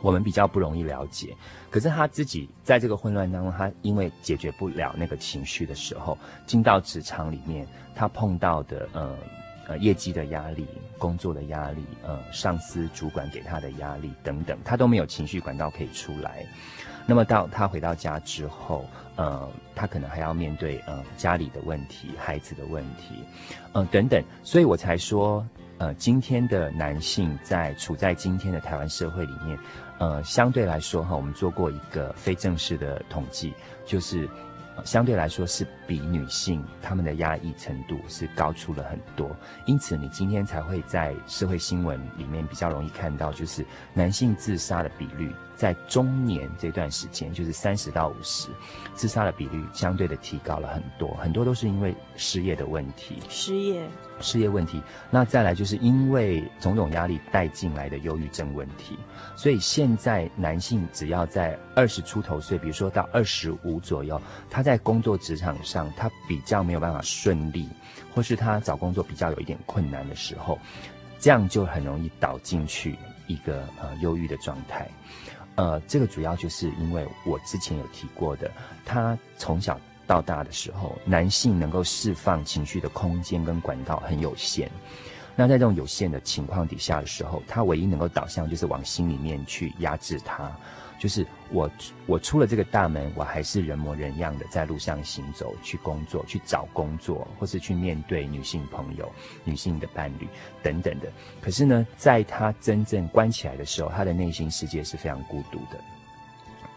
[0.00, 1.36] 我们比较不容易了解，
[1.70, 9.16] 可是他自己在这个混乱当中，他因为解决不了那个情绪的时候，进到职场里面，他碰到的呃
[9.68, 10.66] 呃业绩的压力、
[10.98, 16.44] 工作的压力、呃上司主管给他的压力等等，他都没有情绪管道可以出来。
[17.06, 18.84] 那么到他回到家之后，
[19.16, 23.24] 呃，他可能还要面对呃家里的问题、孩子的问题，
[23.72, 25.44] 呃等等，所以我才说，
[25.78, 29.58] 呃，今天的男性在处在今天的台湾社会里面。
[29.98, 33.54] 呃，相对来说哈，我们做过一个非正式的统计，
[33.86, 34.28] 就是，
[34.84, 39.34] 相对来说是比女性她们的压抑程度是高出了很多，
[39.66, 45.32] 因此你今天才会在社会新闻里面比较容易看到，就是男性自杀的比率。
[45.54, 48.48] 在中年这段时间，就是三十到五十，
[48.94, 53.16] 自杀的比率相对的提高了很多，很多都是因为失业的问题。
[53.28, 53.86] 失业，
[54.20, 54.82] 失业问题。
[55.10, 58.98] 那再来就是因为种种压力带进来的忧郁症问题。
[59.36, 67.68] 所以现在男性只要在二十出头岁，比如说到二十五左右，他在工作职场上他比较没有办法顺利，
[68.14, 70.58] 或是他找工作比较有一点困难的时候，
[71.20, 72.96] 这样就很容易倒进去
[73.26, 74.88] 一个呃忧郁的状态。
[75.54, 78.50] 呃，这个主要就是因为我之前有提过的，
[78.84, 84.70] 他从小到大的时候，男性能够释放情绪的空间跟管道很有限。
[85.34, 90.50] 那在这种有限的情况底下的时候，他唯一能够导向就是往心里面去压制他，
[91.02, 91.68] 就是我
[92.06, 99.10] 我出了这个大门，我还是人模人样的在路上行走，去工作，去找工作，或是去面对女性朋友、
[99.42, 100.28] 女性的伴侣
[100.62, 101.10] 等等的。
[101.40, 105.82] 可是呢，在他真正关起来的时候，他的内心世界是非常孤独的，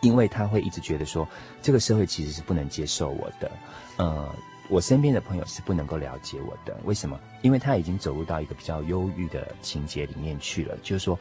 [0.01, 1.27] 因为他会一直觉得说，
[1.61, 3.51] 这个社会其实是不能接受我的，
[3.97, 4.35] 呃。
[4.67, 7.19] 我身边的朋友是不能够了解我的，为什么？
[7.43, 11.15] 因为他已经走入到一个比较忧郁的情节里面去了，就是说，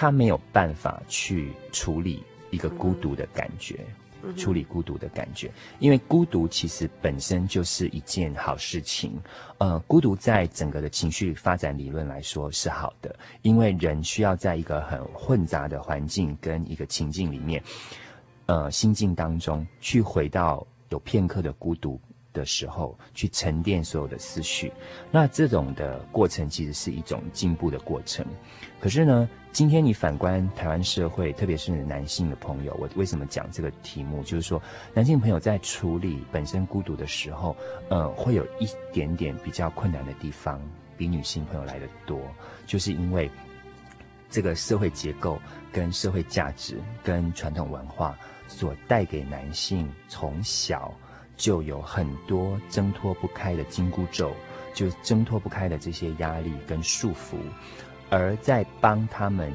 [0.00, 3.84] 他没有办法去处理一个孤独的感觉，
[4.22, 9.20] 嗯、处理孤独的感觉，因为孤独其实本身就是一件好事情。
[9.58, 17.60] 呃，孤独在整个的情绪发展理论来说是好的，因为人需要在一个很混杂的环境跟一个情境里面，
[18.46, 22.00] 呃，心境当中去回到有片刻的孤独。
[22.34, 24.70] 的时候去沉淀所有的思绪，
[25.10, 28.24] 那这种的过程其实是一种进步的过程。
[28.80, 34.22] 可是呢，今天你反观台湾社会，特别是男性的朋友，我为什么讲这个题目？
[34.22, 34.62] 就是说，
[34.94, 37.56] 男性朋友在处理本身孤独的时候，
[37.88, 40.60] 呃，会有一点点比较困难的地方，
[40.96, 42.20] 比女性朋友来得多，
[42.66, 43.30] 就是因为
[44.30, 45.40] 这个社会结构、
[45.72, 48.16] 跟社会价值、跟传统文化
[48.46, 50.92] 所带给男性从小。
[51.36, 54.32] 就有很多挣脱不开的紧箍咒，
[54.74, 57.36] 就挣脱不开的这些压力跟束缚，
[58.10, 59.52] 而在帮他们，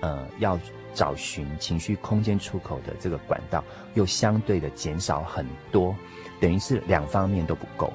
[0.00, 0.58] 呃，要
[0.94, 5.94] 找寻情绪空间出口的这个管道，又相对的减少很多，
[6.40, 7.92] 等于是两方面都不够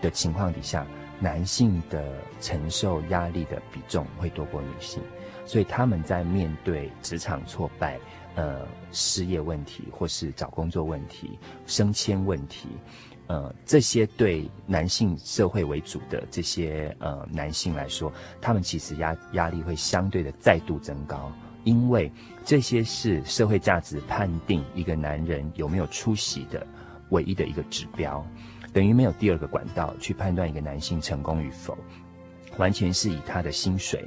[0.00, 0.86] 的情况底下，
[1.18, 5.02] 男性的承受压力的比重会多过女性，
[5.44, 7.98] 所以他们在面对职场挫败。
[8.36, 11.36] 呃，失业问题，或是找工作问题、
[11.66, 12.68] 升迁问题，
[13.30, 21.30] 呃，这些对男性社会为主的这些呃男性来说，他们其实压压力会相对的再度增高，
[21.62, 22.10] 因为
[22.44, 26.66] 这些是社会价值判定一个男人有没有出息的
[27.10, 28.26] 唯一的一个指标，
[28.72, 31.78] 等于没有第二个管道去判断一个男性成功与否，
[32.56, 34.04] 完全是以他的薪水，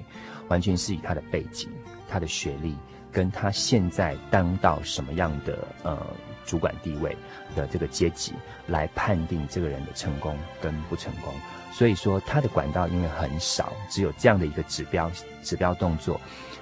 [0.49, 1.69] 完全是以他的背景、
[2.09, 2.76] 他的学历。
[3.09, 6.03] 跟他现在当到什么样的呃
[6.46, 7.16] 主管地位
[7.56, 8.34] 的这个阶级
[8.68, 11.34] 来判定这个人的成功跟不成功，
[11.72, 16.20] 所以说他的管道因为很少，只有这样的一个指标指标动作，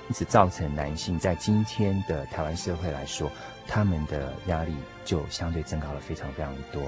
[0.08, 3.32] 因此造成男性在今天的台湾社会来说，
[3.68, 4.74] 他们的压力
[5.04, 6.84] 就相对增高了非常非常多。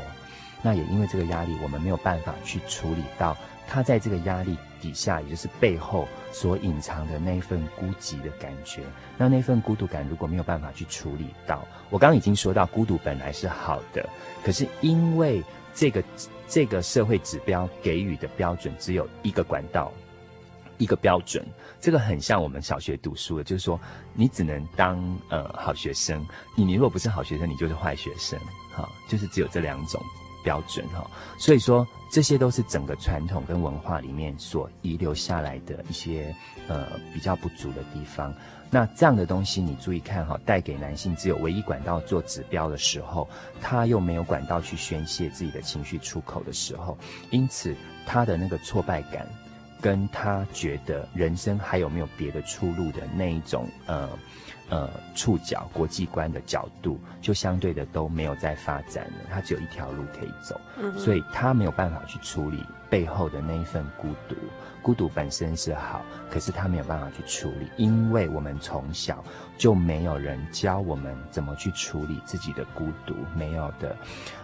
[0.62, 3.36] 那也因为这个压力，我们没有办法去处理到。
[3.66, 8.82] 他在这个压力底下，也就是背后所隐藏的那份孤寂的感觉，
[9.18, 14.10] 那那份孤独感如果没有办法去处理到，我刚刚已经说到，孤独本来是好的，
[14.44, 15.42] 可是因为
[15.74, 16.04] 这个
[16.50, 19.90] 这个社会指标给予的标准只有一个管道，
[20.78, 21.46] 一个标准，
[21.80, 23.80] 这个很像我们小学读书的，就是说
[24.14, 26.28] 你只能当呃好学生，
[26.58, 28.38] 你你如果不是好学生，你就是坏学生，
[28.76, 30.04] 哈，就是只有这两种。
[30.44, 36.36] 标准哈，所以说这些都是整个传统跟文化里面所遗留下来的一些
[36.68, 38.34] 呃比较不足的地方。
[38.70, 43.28] 那这样的东西你注意看哈，带给男性只有唯一管道做指标的时候，
[43.62, 46.98] 他又没有管道去宣泄自己的情绪出口的时候，
[47.32, 47.76] 因此
[48.06, 49.28] 他的那个挫败感，
[49.80, 54.10] 跟他觉得人生还有没有别的出路的那一种呃。
[54.74, 64.36] 呃，触角国际观的角度，就相对的都没有在发展了，他只有一条路可以走，嗯，所以他没有办法去处理背后的那一份孤独。
[64.82, 66.02] 孤独本身是好，
[66.32, 69.24] 可是他没有办法去处理，因为我们从小
[69.60, 73.96] 就没有人教我们怎么去处理自己的孤独，没有的。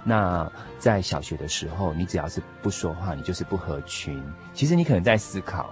[0.04, 4.24] 那在小学的时候，你只要是不说话，你就是不合群。
[4.54, 5.72] 其实你可能在思考，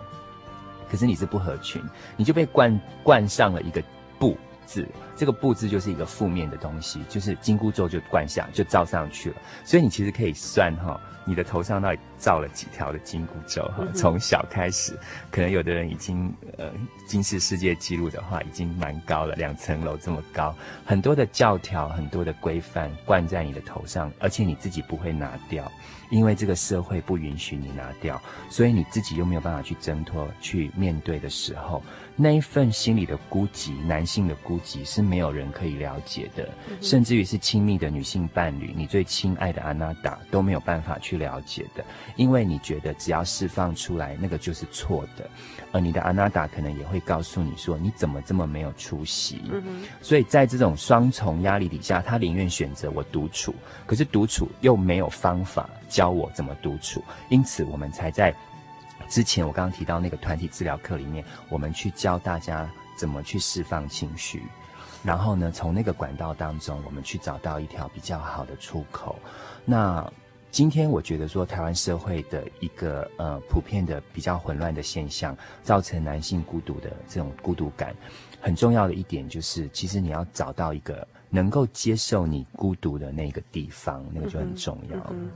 [0.89, 1.80] 可是你是不合群，
[2.16, 3.84] 你就被冠冠上了一个。
[4.20, 4.36] 不
[4.68, 9.38] 字，这个布字就是一个负面的东西，就是金箍咒就灌下，就罩上去了。
[9.65, 13.84] 所以你其实可以算哈，你的头上到底罩了几条的金箍咒哈？
[13.95, 14.95] 从小开始，
[15.32, 16.70] 可能有的人已经呃，
[17.07, 20.53] 金氏世界纪录的话，已经蛮高了，两层楼这么高，
[20.86, 25.72] 很多的教条，很多的规范灌在你的头上，而且你自己不会拿掉。
[26.09, 31.84] 因为这个社会不允许你拿掉，所以你自己又没有办法去挣脱、去面对的时候，
[32.20, 36.49] 那一份心里的孤寂，男性的孤寂是没有人可以了解的，
[36.82, 45.30] 甚至于是亲密的女性伴侣，你最亲爱的阿娜达都没有办法去了解的，因为你觉得只要释放出来，那个就是错的，
[45.72, 49.39] 而你的阿娜达可能也会告诉你说，你怎么这么没有出息？
[50.01, 53.53] 所以在这种双重压力底下，他宁愿选择我独处，
[53.86, 55.70] 可是独处又没有方法。
[55.89, 58.36] 教我怎么独处，因此我们才在
[59.08, 64.43] 之前我刚刚提到那个团体治疗课里面，我们去教大家怎么去释放情绪。
[65.04, 69.16] 然后呢，从那个管道当中，我们去找到一条比较好的出口。
[69.64, 70.12] 那
[70.50, 77.95] 今天我觉得说，台湾社会的一个呃普遍的比较混乱的现象，造成男性孤独的这种孤独感，
[78.41, 84.98] 很重要的一点就是，其实你要找到一个能够接受你孤独的那个地方，那个就很重要。
[85.12, 85.30] 嗯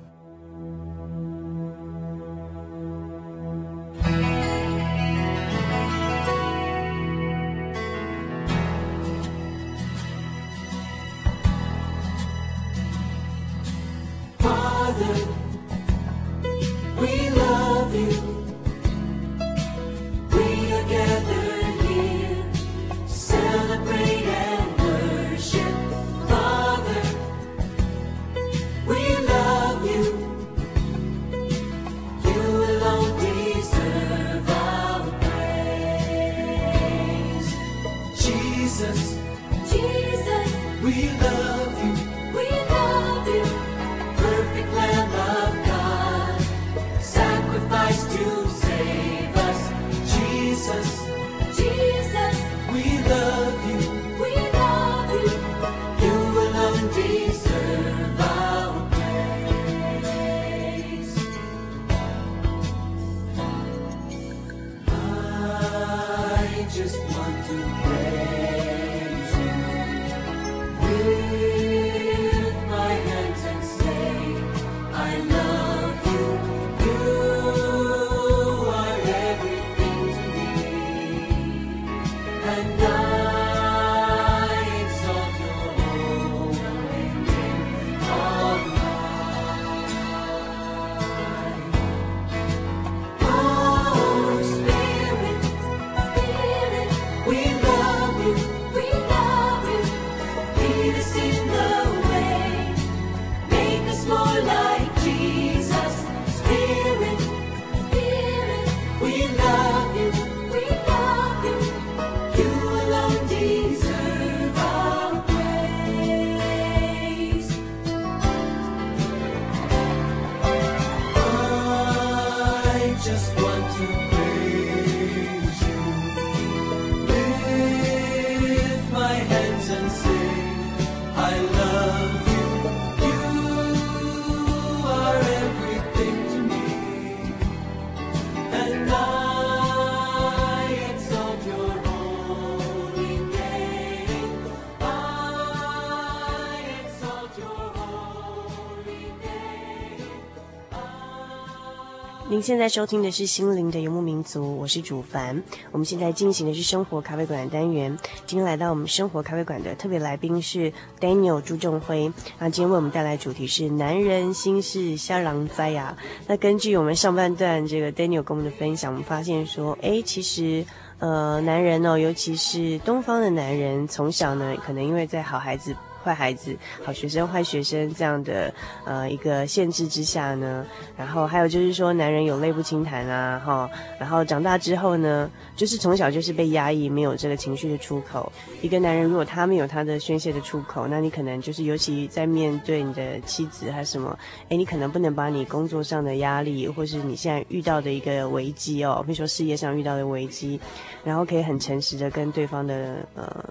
[152.42, 155.42] 现在收听的是心灵的游牧民族，我是主凡。
[155.72, 157.96] 我们现在进行的是生活咖啡馆的单元。
[158.26, 162.12] 今天来到我们生活咖啡馆的特别来宾是 Daniel 朱仲辉。
[162.40, 165.96] 那今天为我们带来主题是男人心事瞎人知呀。
[166.26, 170.66] 那根据我们上半段这个 Daniel 跟我们的分享，我们发现说，哎，其实
[170.98, 175.76] 呃，男人哦，尤其是东方的男人，从小呢，可能因为在好孩子。
[176.04, 178.54] 坏孩子、好学生、坏学生这样的
[178.86, 180.66] 呃一个限制之下呢，
[180.98, 188.32] 然后还有就是说，男人有泪不轻弹啊，哈，然后长大之后呢，就是从小就是被压抑，没有这个情绪的出口。
[188.62, 194.18] 一个男人如果他没有他的宣泄的出口，那你可能就是尤其在面对你的妻子还是什么，
[194.50, 200.60] 诶，你可能不能把你工作上的压力，或是你现在遇到的一个危机哦，比如说事业上遇到的危机，
[201.04, 203.46] 然后可以很诚实的跟对方的呃。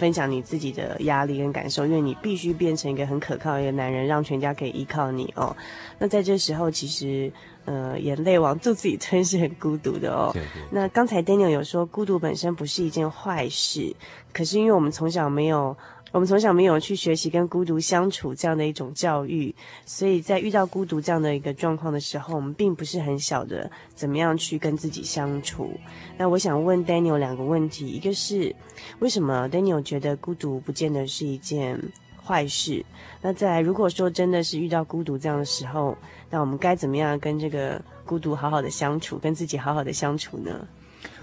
[0.00, 5.54] 分享你自己的压力跟感受，因为你必须变成一个很可靠的一个男人，让全家可以依靠你哦。
[5.98, 7.30] 那在这时候，其实
[7.66, 10.34] 呃，眼泪往肚子里吞是很孤独的哦。
[10.70, 13.94] 那刚才 Daniel 有说，孤独本身不是一件坏事，
[14.32, 15.76] 可是因为我们从小没有。
[16.12, 19.54] 我们从小没有去学习跟孤独相处这样的一种教育，
[19.86, 25.70] 所以在遇到孤独这样的一个状况的时候，我们并不是很晓得怎么样去跟自己相处。
[26.18, 28.54] 那我想问 Daniel 两个问题，一个是
[28.98, 31.80] 为什么 Daniel 觉得孤独不见得是一件
[32.24, 32.84] 坏事？
[33.22, 35.96] 那再来，如果说真的是遇到孤独这样的时候，
[36.28, 40.66] 那我们该怎么样跟这个孤独好好的相处，跟自己好好的相处呢？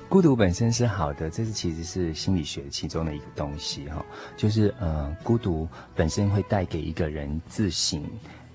[0.10, 4.04] 孤独本身是好的，这是其实是心理学其中的一个东西哈，
[4.38, 8.02] 就是呃，孤独本身会带给一个人自省，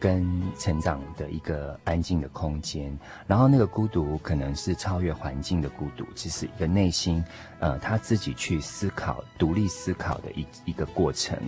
[0.00, 0.26] 跟
[0.58, 7.22] 成长的一个安静的空间，然后那个孤独可能是超越环境的孤独，只是一个内心，
[7.62, 11.38] 呃，他自己去思考、独立思考的一一个过程。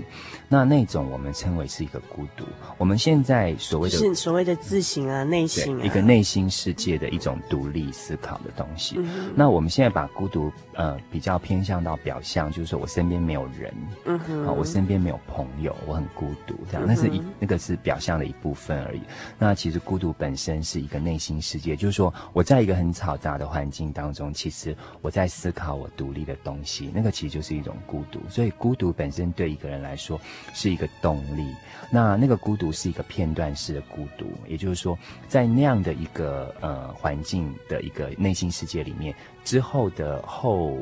[0.48, 2.44] 那那种我们称为是一个孤独。
[2.78, 8.94] 我们现在所谓的是所谓的自省啊、内心啊，一个内心世界的一种独立思考的东西。
[8.96, 19.00] 嗯、那我们现在把孤独呃比较偏向到表象，就是说我身边没有人，嗯哼，啊，我身边没有朋友，我很孤独，这样，嗯、那是一那个是表象的一部分而已。
[19.36, 28.20] 那其实孤独本身是一个内心世界，就是说我在一个很嘈杂的环境当中，其实我在思考我独独立的东西，那个其实就是一种孤独。
[28.28, 30.20] 所以孤独本身对一个人来说
[30.52, 31.46] 是一个动力。
[31.90, 34.98] 那那个孤独是一个片段式的孤独，也就是说，
[35.28, 40.76] 在那样的一个呃环境的一个内心世界里面，之后的后。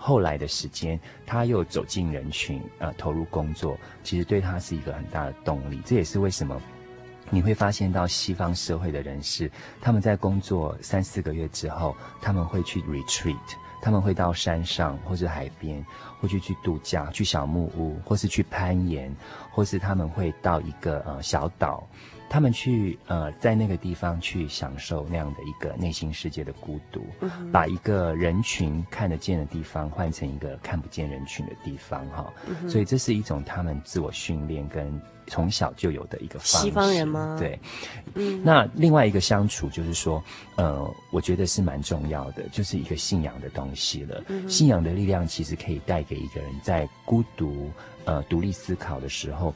[0.00, 5.82] 后来的时间，他又走进人群，呃，投入工作，其实对他是一个很大的动力。
[5.84, 6.62] 这也是为什么
[7.30, 9.50] 你会发现到西方社会的人士，
[9.80, 13.34] 他们在工作三四个月之后，他们会去 retreat，
[13.80, 15.84] 他们会到山上或是海边，
[16.20, 19.14] 或去去度假，去小木屋，或是去攀岩，
[19.50, 21.86] 或是他们会到一个呃小岛。
[22.28, 32.68] 他们去呃，在那个地方去享受那样的一个内心世界的孤独，嗯、把一个人群看得见的地方换成一个看不见人群的地方，哈、嗯。
[32.68, 36.58] 所以这是一种他们自我训练跟从小就有的一个方式。
[36.58, 37.36] 西方人吗？
[37.38, 37.58] 对。
[38.14, 38.42] 嗯。
[38.44, 40.22] 那另外一个相处就是说，
[40.56, 44.22] 呃，我觉得是蛮重要的，就是一个信仰的东西了。
[44.28, 47.70] 嗯、信仰的力量其实可以带给一个人在孤独、
[48.04, 49.54] 呃，独立思考的时候。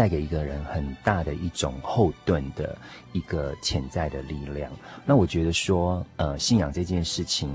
[0.00, 2.74] 带给一个人很大的一种后盾的
[3.12, 4.72] 一个潜在的力量。
[5.04, 7.54] 那我觉得说，呃，信仰这件事情，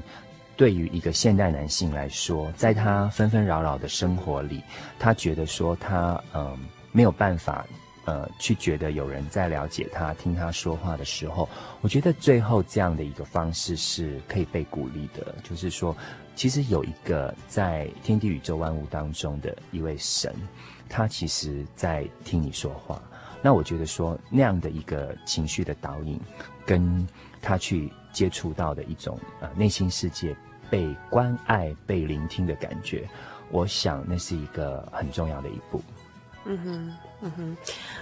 [0.55, 4.61] 对于一个现代男性来说，在他纷纷扰扰的生活里，
[4.99, 6.55] 他觉得说他嗯、
[6.91, 7.65] 没有办法
[8.05, 11.49] 呃去觉得有人在了解他、听他说话的时候，
[11.81, 15.97] 我觉得最后这样的一个方式是可以被鼓励的，就是说，
[16.35, 20.31] 其实有一个在天地宇宙万物当中的一位神。
[20.87, 23.01] 他其实在听你说话，
[23.41, 26.19] 那我觉得说那样的一个情绪的导引，
[26.65, 27.07] 跟
[27.41, 30.35] 他去接触到的一种呃内心世界
[30.69, 33.07] 被关爱、被聆听的感觉，
[33.51, 35.81] 我想那是一个很重要的一步。
[36.47, 37.57] 嗯哼，嗯哼，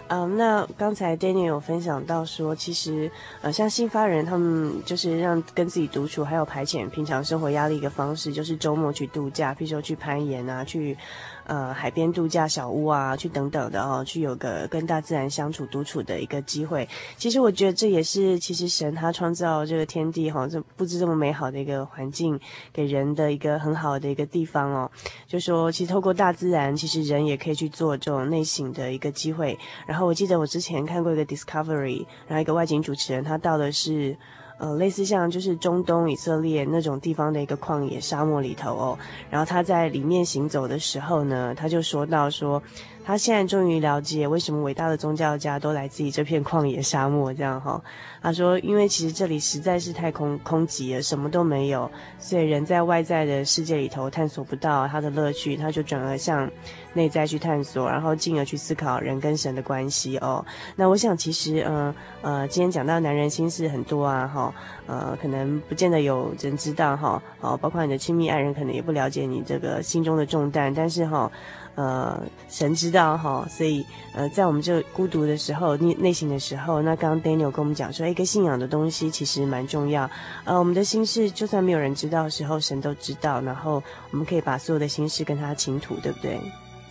[0.09, 3.09] 嗯，那刚才 Daniel 有分享到说，其实
[3.41, 10.97] 呃像新发人他们就是让跟自己独处，还有排遣平常生活压力一个方式，就是周末去度假，譬如说去攀岩啊，去。
[11.45, 16.87] 呃，海边度假小屋啊，去等等的哦，去有个跟大自然相处、独处的一个机会。
[17.17, 22.39] 其实我觉得这也是，其实神他创造这个天地哈，这布置这么美好的一个环境，
[22.71, 24.89] 给人的一个很好的一个地方哦。
[25.27, 29.57] 就说其实透过大自然，其实人也可以去做这种内省的一个机会。
[29.85, 34.17] 然后我记得我之前看过一个 Discovery，然后一个外景主持人他到的是。
[34.63, 38.97] 呃，类似像就是中东以色列那种地方的一个旷野沙漠里头哦，
[39.29, 42.63] 然后他在里面行走的时候呢，他就说到说。
[43.05, 47.81] 他现在终于了解为什么伟大的宗教家都来自于这片旷野沙漠，这样哈。
[48.21, 56.49] 他说，因为其实这里实在是太空空寂了，什么都没有，所以人在外在的世界里头探索不到他的乐趣，他就转而向
[56.93, 60.45] 内在去探索，然后进而去思考人跟神的关系哦。
[60.77, 64.55] 那我想，其实，嗯呃，今天讲到男人心事很多啊，哈，
[64.87, 71.29] 呃，可能不见得有人知道哈，哦，包括你的亲密爱人可能也不了解你这个心中的重担，但是哈。
[71.75, 80.09] 呃，神知道哈，所以呃，在我们这孤独的时候、内内心的时候，那刚刚 Daniel 跟我们讲说，一个信仰的东西其实蛮重要。
[80.43, 86.39] 呃，我们的心事就算没有人知道的时候，神都知道，然后我们可以把所有的心事跟他倾吐，对不对？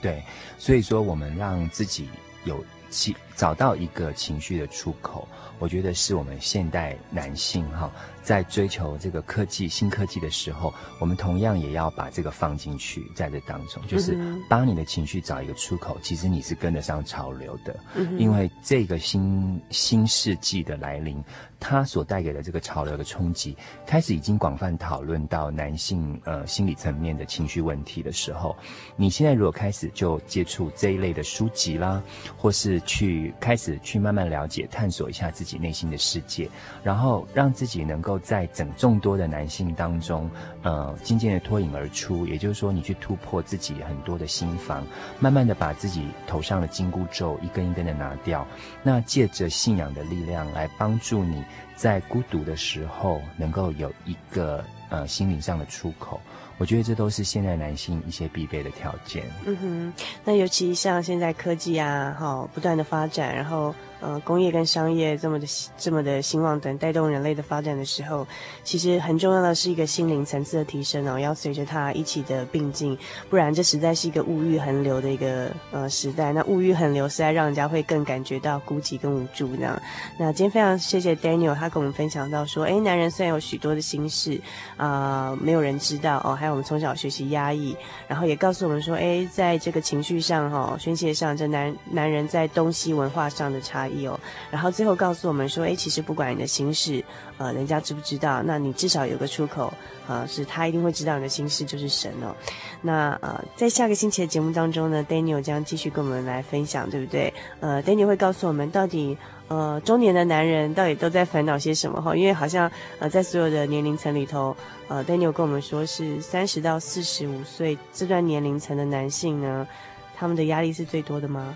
[0.00, 0.22] 对，
[0.58, 2.08] 所以说我们让自己
[2.44, 5.28] 有情找到一个情绪的出口，
[5.60, 7.88] 我觉得是我们现代男性哈。
[8.22, 14.16] 在追求这个科技、新科技的时候，我们同样也要把这个放进去，在这当中，就是
[14.48, 15.98] 帮你的情绪找一个出口。
[16.02, 17.76] 其实你是跟得上潮流的，
[18.16, 21.22] 因为这个新新世纪的来临，
[21.58, 28.56] 它所带给的这个潮流的冲击，开始已经广泛讨论到男性呃心理层面的情绪问题的时候，
[28.94, 32.00] 你现在如果开始就接触这一类的书籍啦，
[32.36, 36.48] 或是去开始去慢慢了解、探索一下自己内心的世界，
[36.84, 38.11] 然后让自己能够。
[38.18, 40.30] 在整众多的男性当中，
[40.62, 42.26] 呃，渐渐的脱颖而出。
[42.26, 44.86] 也就是说，你去突破自己很多的心防，
[45.18, 48.46] 慢慢的把自己头上的金箍咒一根一根的拿掉。
[48.82, 51.44] 那借着信仰的力量来帮助你
[51.76, 56.20] 在孤独的时候，能够有一个呃心灵上的出口。
[56.58, 59.24] 我觉得这都是现在男性一些必备的条件。
[59.46, 59.92] 嗯哼，
[60.24, 63.74] 那尤其像现在科技啊，哈，不断的发展，然后。
[64.02, 65.46] 呃工业跟商业这么的
[65.78, 68.26] 这么的兴旺等带动人类的发展的时候，
[68.62, 72.98] 其实很重要的是一个心灵层次的提升哦，要随着它一起的并进，
[73.30, 76.32] 不然这实在是一个物欲横流的一个呃时代。
[76.32, 79.80] 那物欲横流实在让人家会更感觉到孤寂跟无助这样。
[80.18, 84.40] 那今天非常谢谢 Daniel，他跟我们分享到说，哎，男人虽然有许多的心事
[84.76, 87.76] 啊、没有人知道哦，还有我们从小学习压抑，
[88.08, 94.18] 然后也告诉我们说，哎，在这个情绪上哈、哦，宣泄上，这男男人在东西文化上的差异哦，
[94.50, 97.04] 然后最后告诉我们说，哎，其实不管你的心事，
[97.38, 99.72] 呃，人家知不知道，那你至少有个出口，
[100.06, 102.34] 呃，是他一定会知道你的心事，就是神哦。
[102.80, 107.32] 那呃，在下个星期的节目当中呢，Daniel 将继续跟我们来分享，对不对？
[107.60, 109.16] 呃，Daniel 会告诉我们到底。
[109.48, 112.16] 呃，中年的男人到底都在烦恼些什么哈？
[112.16, 114.56] 因为好像呃，在所有的年龄层里头，
[114.88, 119.68] 呃，Daniel 跟我们说是三十到四十五岁这段年龄层的男性呢，
[120.16, 121.54] 他们的压力是最多的吗？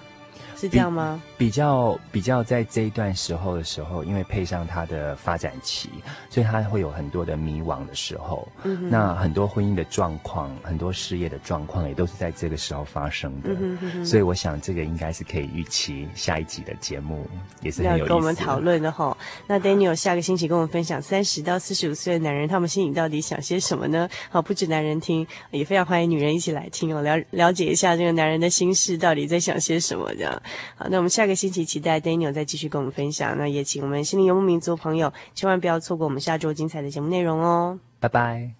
[0.59, 1.23] 是这样吗？
[1.39, 5.91] 比较比较在这一段时候的时候，因为配上他的发展期，
[6.31, 8.49] 所以他会有很多的迷惘的时候。
[8.65, 8.89] 嗯。
[8.91, 13.51] 那很多婚姻的状况，很多事业的状况，也都是在这个时候发生的。
[13.51, 14.07] 嗯哼哼。
[14.07, 17.27] 所以我想，这个应该是可以预期下一集的节目
[17.61, 18.09] 也是很有意思的。
[18.09, 19.17] 要跟我们讨论的哈。
[19.47, 24.09] 那 Daniel 下个星期跟我们分享三十到四十五岁的男人，他们心里到底想些什么呢？
[24.31, 30.43] 好，不止男人听，也非常欢迎女人一起来听哦，了了解一下这个男人的心事到底在想些什么这样。
[30.77, 33.37] 好，那我们下个星期期待 Daniel 再继续跟我们分享。
[33.37, 37.79] 那也请我们心灵游牧民族朋友千万不要错过我们下周精彩的节目内容哦。
[37.99, 38.51] 拜拜。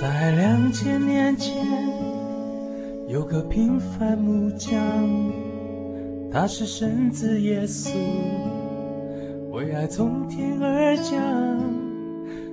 [0.00, 1.54] 在两千年前，
[3.08, 4.72] 有个平凡木匠，
[6.30, 7.90] 他是神子耶稣，
[9.50, 11.18] 为爱从天而降，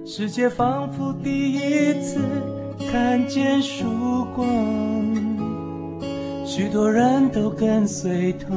[0.05, 2.21] 世界仿佛第一次。
[2.89, 3.85] 看见曙
[4.35, 4.45] 光，
[6.45, 8.47] 许多人都跟随他，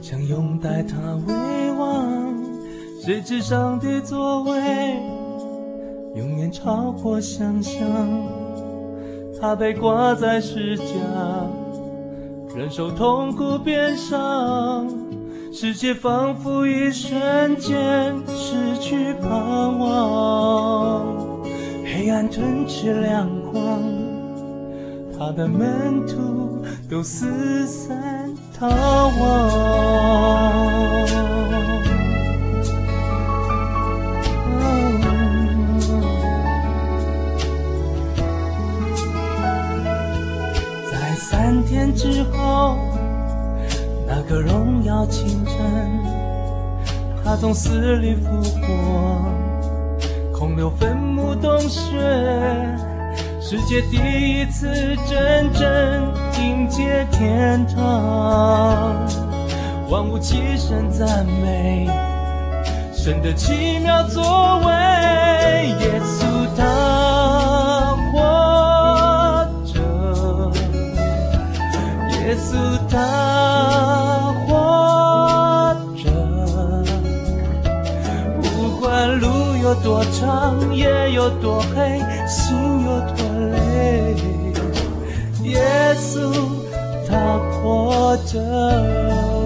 [0.00, 0.96] 想拥戴他
[1.26, 2.34] 为王。
[3.02, 4.52] 谁知上帝作为
[6.14, 7.80] 永远超过想象，
[9.40, 10.84] 他被挂在十架，
[12.54, 14.86] 忍受痛苦鞭伤，
[15.52, 21.19] 世界仿佛一瞬间失去盼望。
[22.02, 23.78] 黑暗吞噬亮光，
[25.18, 28.70] 他的门徒都四散逃亡。
[40.90, 42.78] 在三天之后，
[44.06, 45.54] 那个荣耀清晨，
[47.22, 48.68] 他从死里复活。
[50.32, 51.98] 空留坟墓洞穴，
[53.40, 54.68] 世界第一次
[55.08, 58.96] 真正迎接天堂，
[59.88, 61.88] 万物齐声赞美
[62.92, 64.22] 神的奇妙作
[64.60, 64.66] 为，
[65.80, 69.80] 耶稣他活着，
[72.20, 72.98] 耶稣他
[79.70, 84.16] 有多长，夜有多黑，心有多累，
[85.44, 85.60] 耶
[85.94, 86.32] 稣
[87.08, 89.39] 他活着。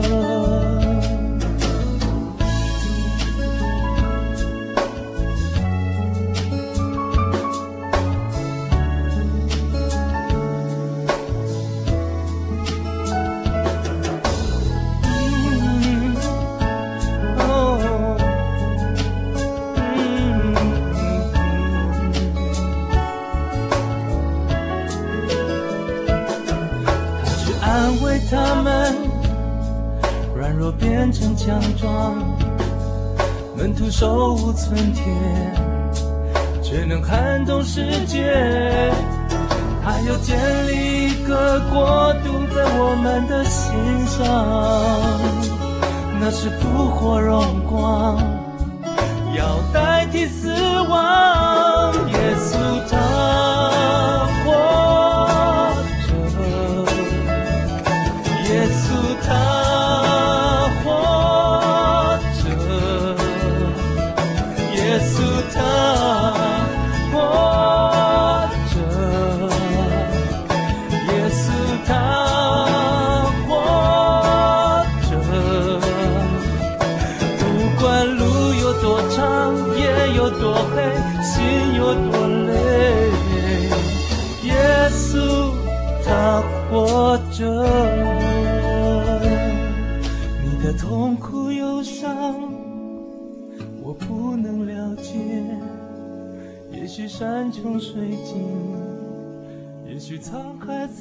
[31.05, 32.17] 变成强壮，
[33.55, 35.05] 门徒手无寸铁，
[36.63, 38.91] 却能撼动世界。
[39.85, 40.35] 他要建
[40.67, 43.75] 立一个国度在我们的心
[44.07, 44.25] 上，
[46.19, 48.17] 那是复活荣光，
[49.37, 50.49] 要代替死
[50.89, 51.93] 亡。
[52.13, 52.57] 耶稣
[52.91, 52.97] 他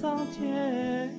[0.04, 1.10] 桑田，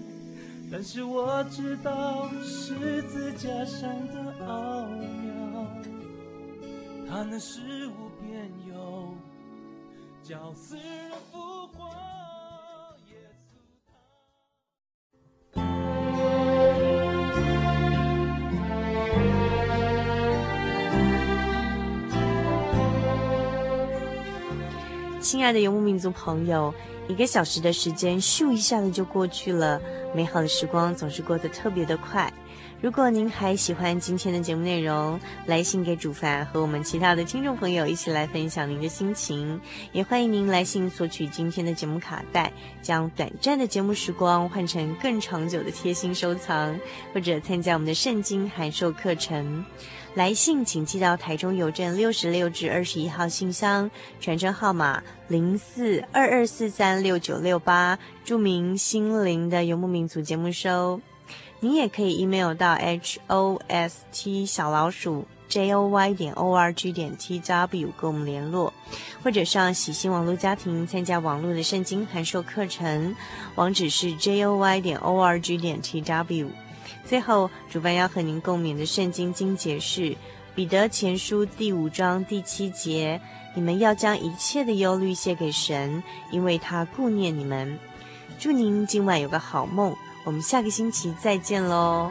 [0.71, 5.67] 但是我知道十字架上的奥妙，
[7.09, 9.15] 它能使无边有，
[10.23, 10.85] 叫死人
[11.33, 11.89] 复活。
[25.21, 26.73] 亲爱的游牧民族朋友，
[27.07, 29.81] 一个小时的时间咻一下子就过去了，
[30.15, 32.33] 美好的时光总是过得特别的快。
[32.81, 39.59] 如果您还喜欢今天的节目内容，来信给主凡和我们其他的听众朋友一起来分享您的心情，
[39.93, 42.53] 也欢迎您来信索取今天的节目卡带，
[42.83, 46.79] 将短暂的节目时光换成更长久的贴心收藏，
[47.15, 49.65] 或者参加我们的圣经函授课程。
[50.15, 53.91] 来信请寄到台中邮政六十六至二十一号信箱，
[54.21, 61.01] 传真号码零四二二四三六九六八，注明“心灵的游牧民族”节目收。
[61.59, 67.17] 您也可以 email 到 h o s t 小老鼠 j o y 点 o r g 点
[67.17, 68.73] t w 跟我们联络，
[69.25, 73.17] 或者上喜新网络家庭参加网络的圣经函授课程，
[73.57, 76.49] 网址是 j o y 点 o r g 点 t w。
[77.07, 80.01] 最后，主办要和您共勉的圣经经节是
[80.55, 83.21] 《彼得前书》第五章第七节
[83.55, 87.79] ：“你们要将一切的忧虑卸给神，因为他顾念你们。”
[88.39, 89.95] 祝您今晚有个好梦，
[90.25, 92.11] 我们下个星期再见喽。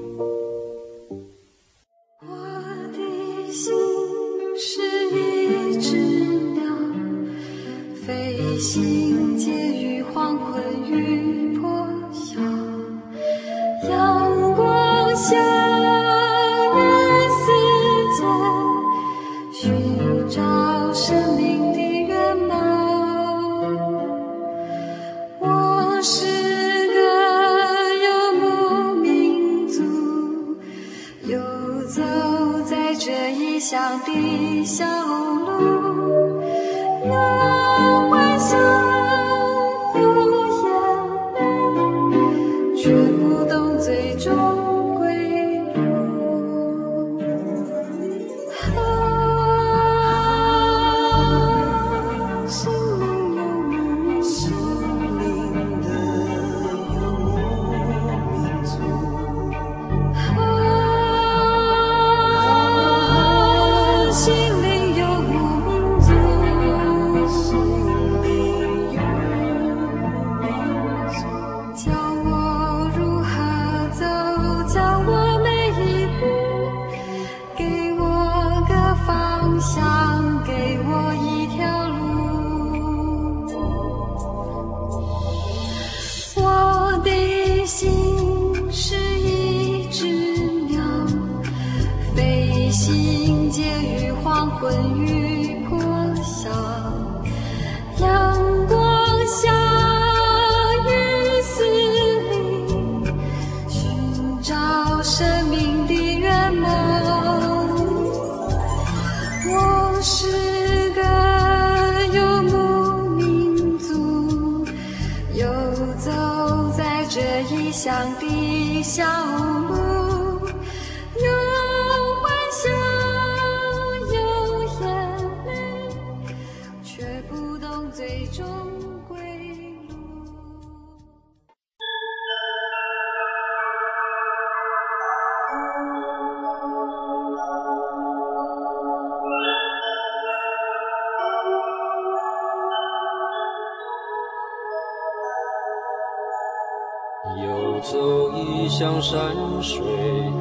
[148.81, 149.21] 向山
[149.61, 149.79] 水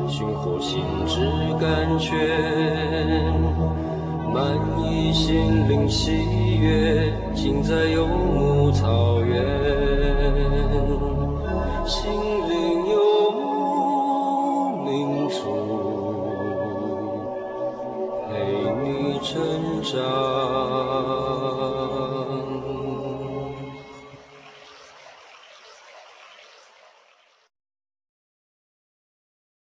[0.08, 1.20] 寻获心之
[1.60, 2.16] 甘泉，
[4.32, 9.36] 满溢心灵喜悦，尽在游牧草原。
[11.84, 12.10] 心
[12.48, 15.38] 灵游牧民族，
[18.26, 18.32] 陪
[18.82, 19.38] 你成
[19.82, 20.00] 长。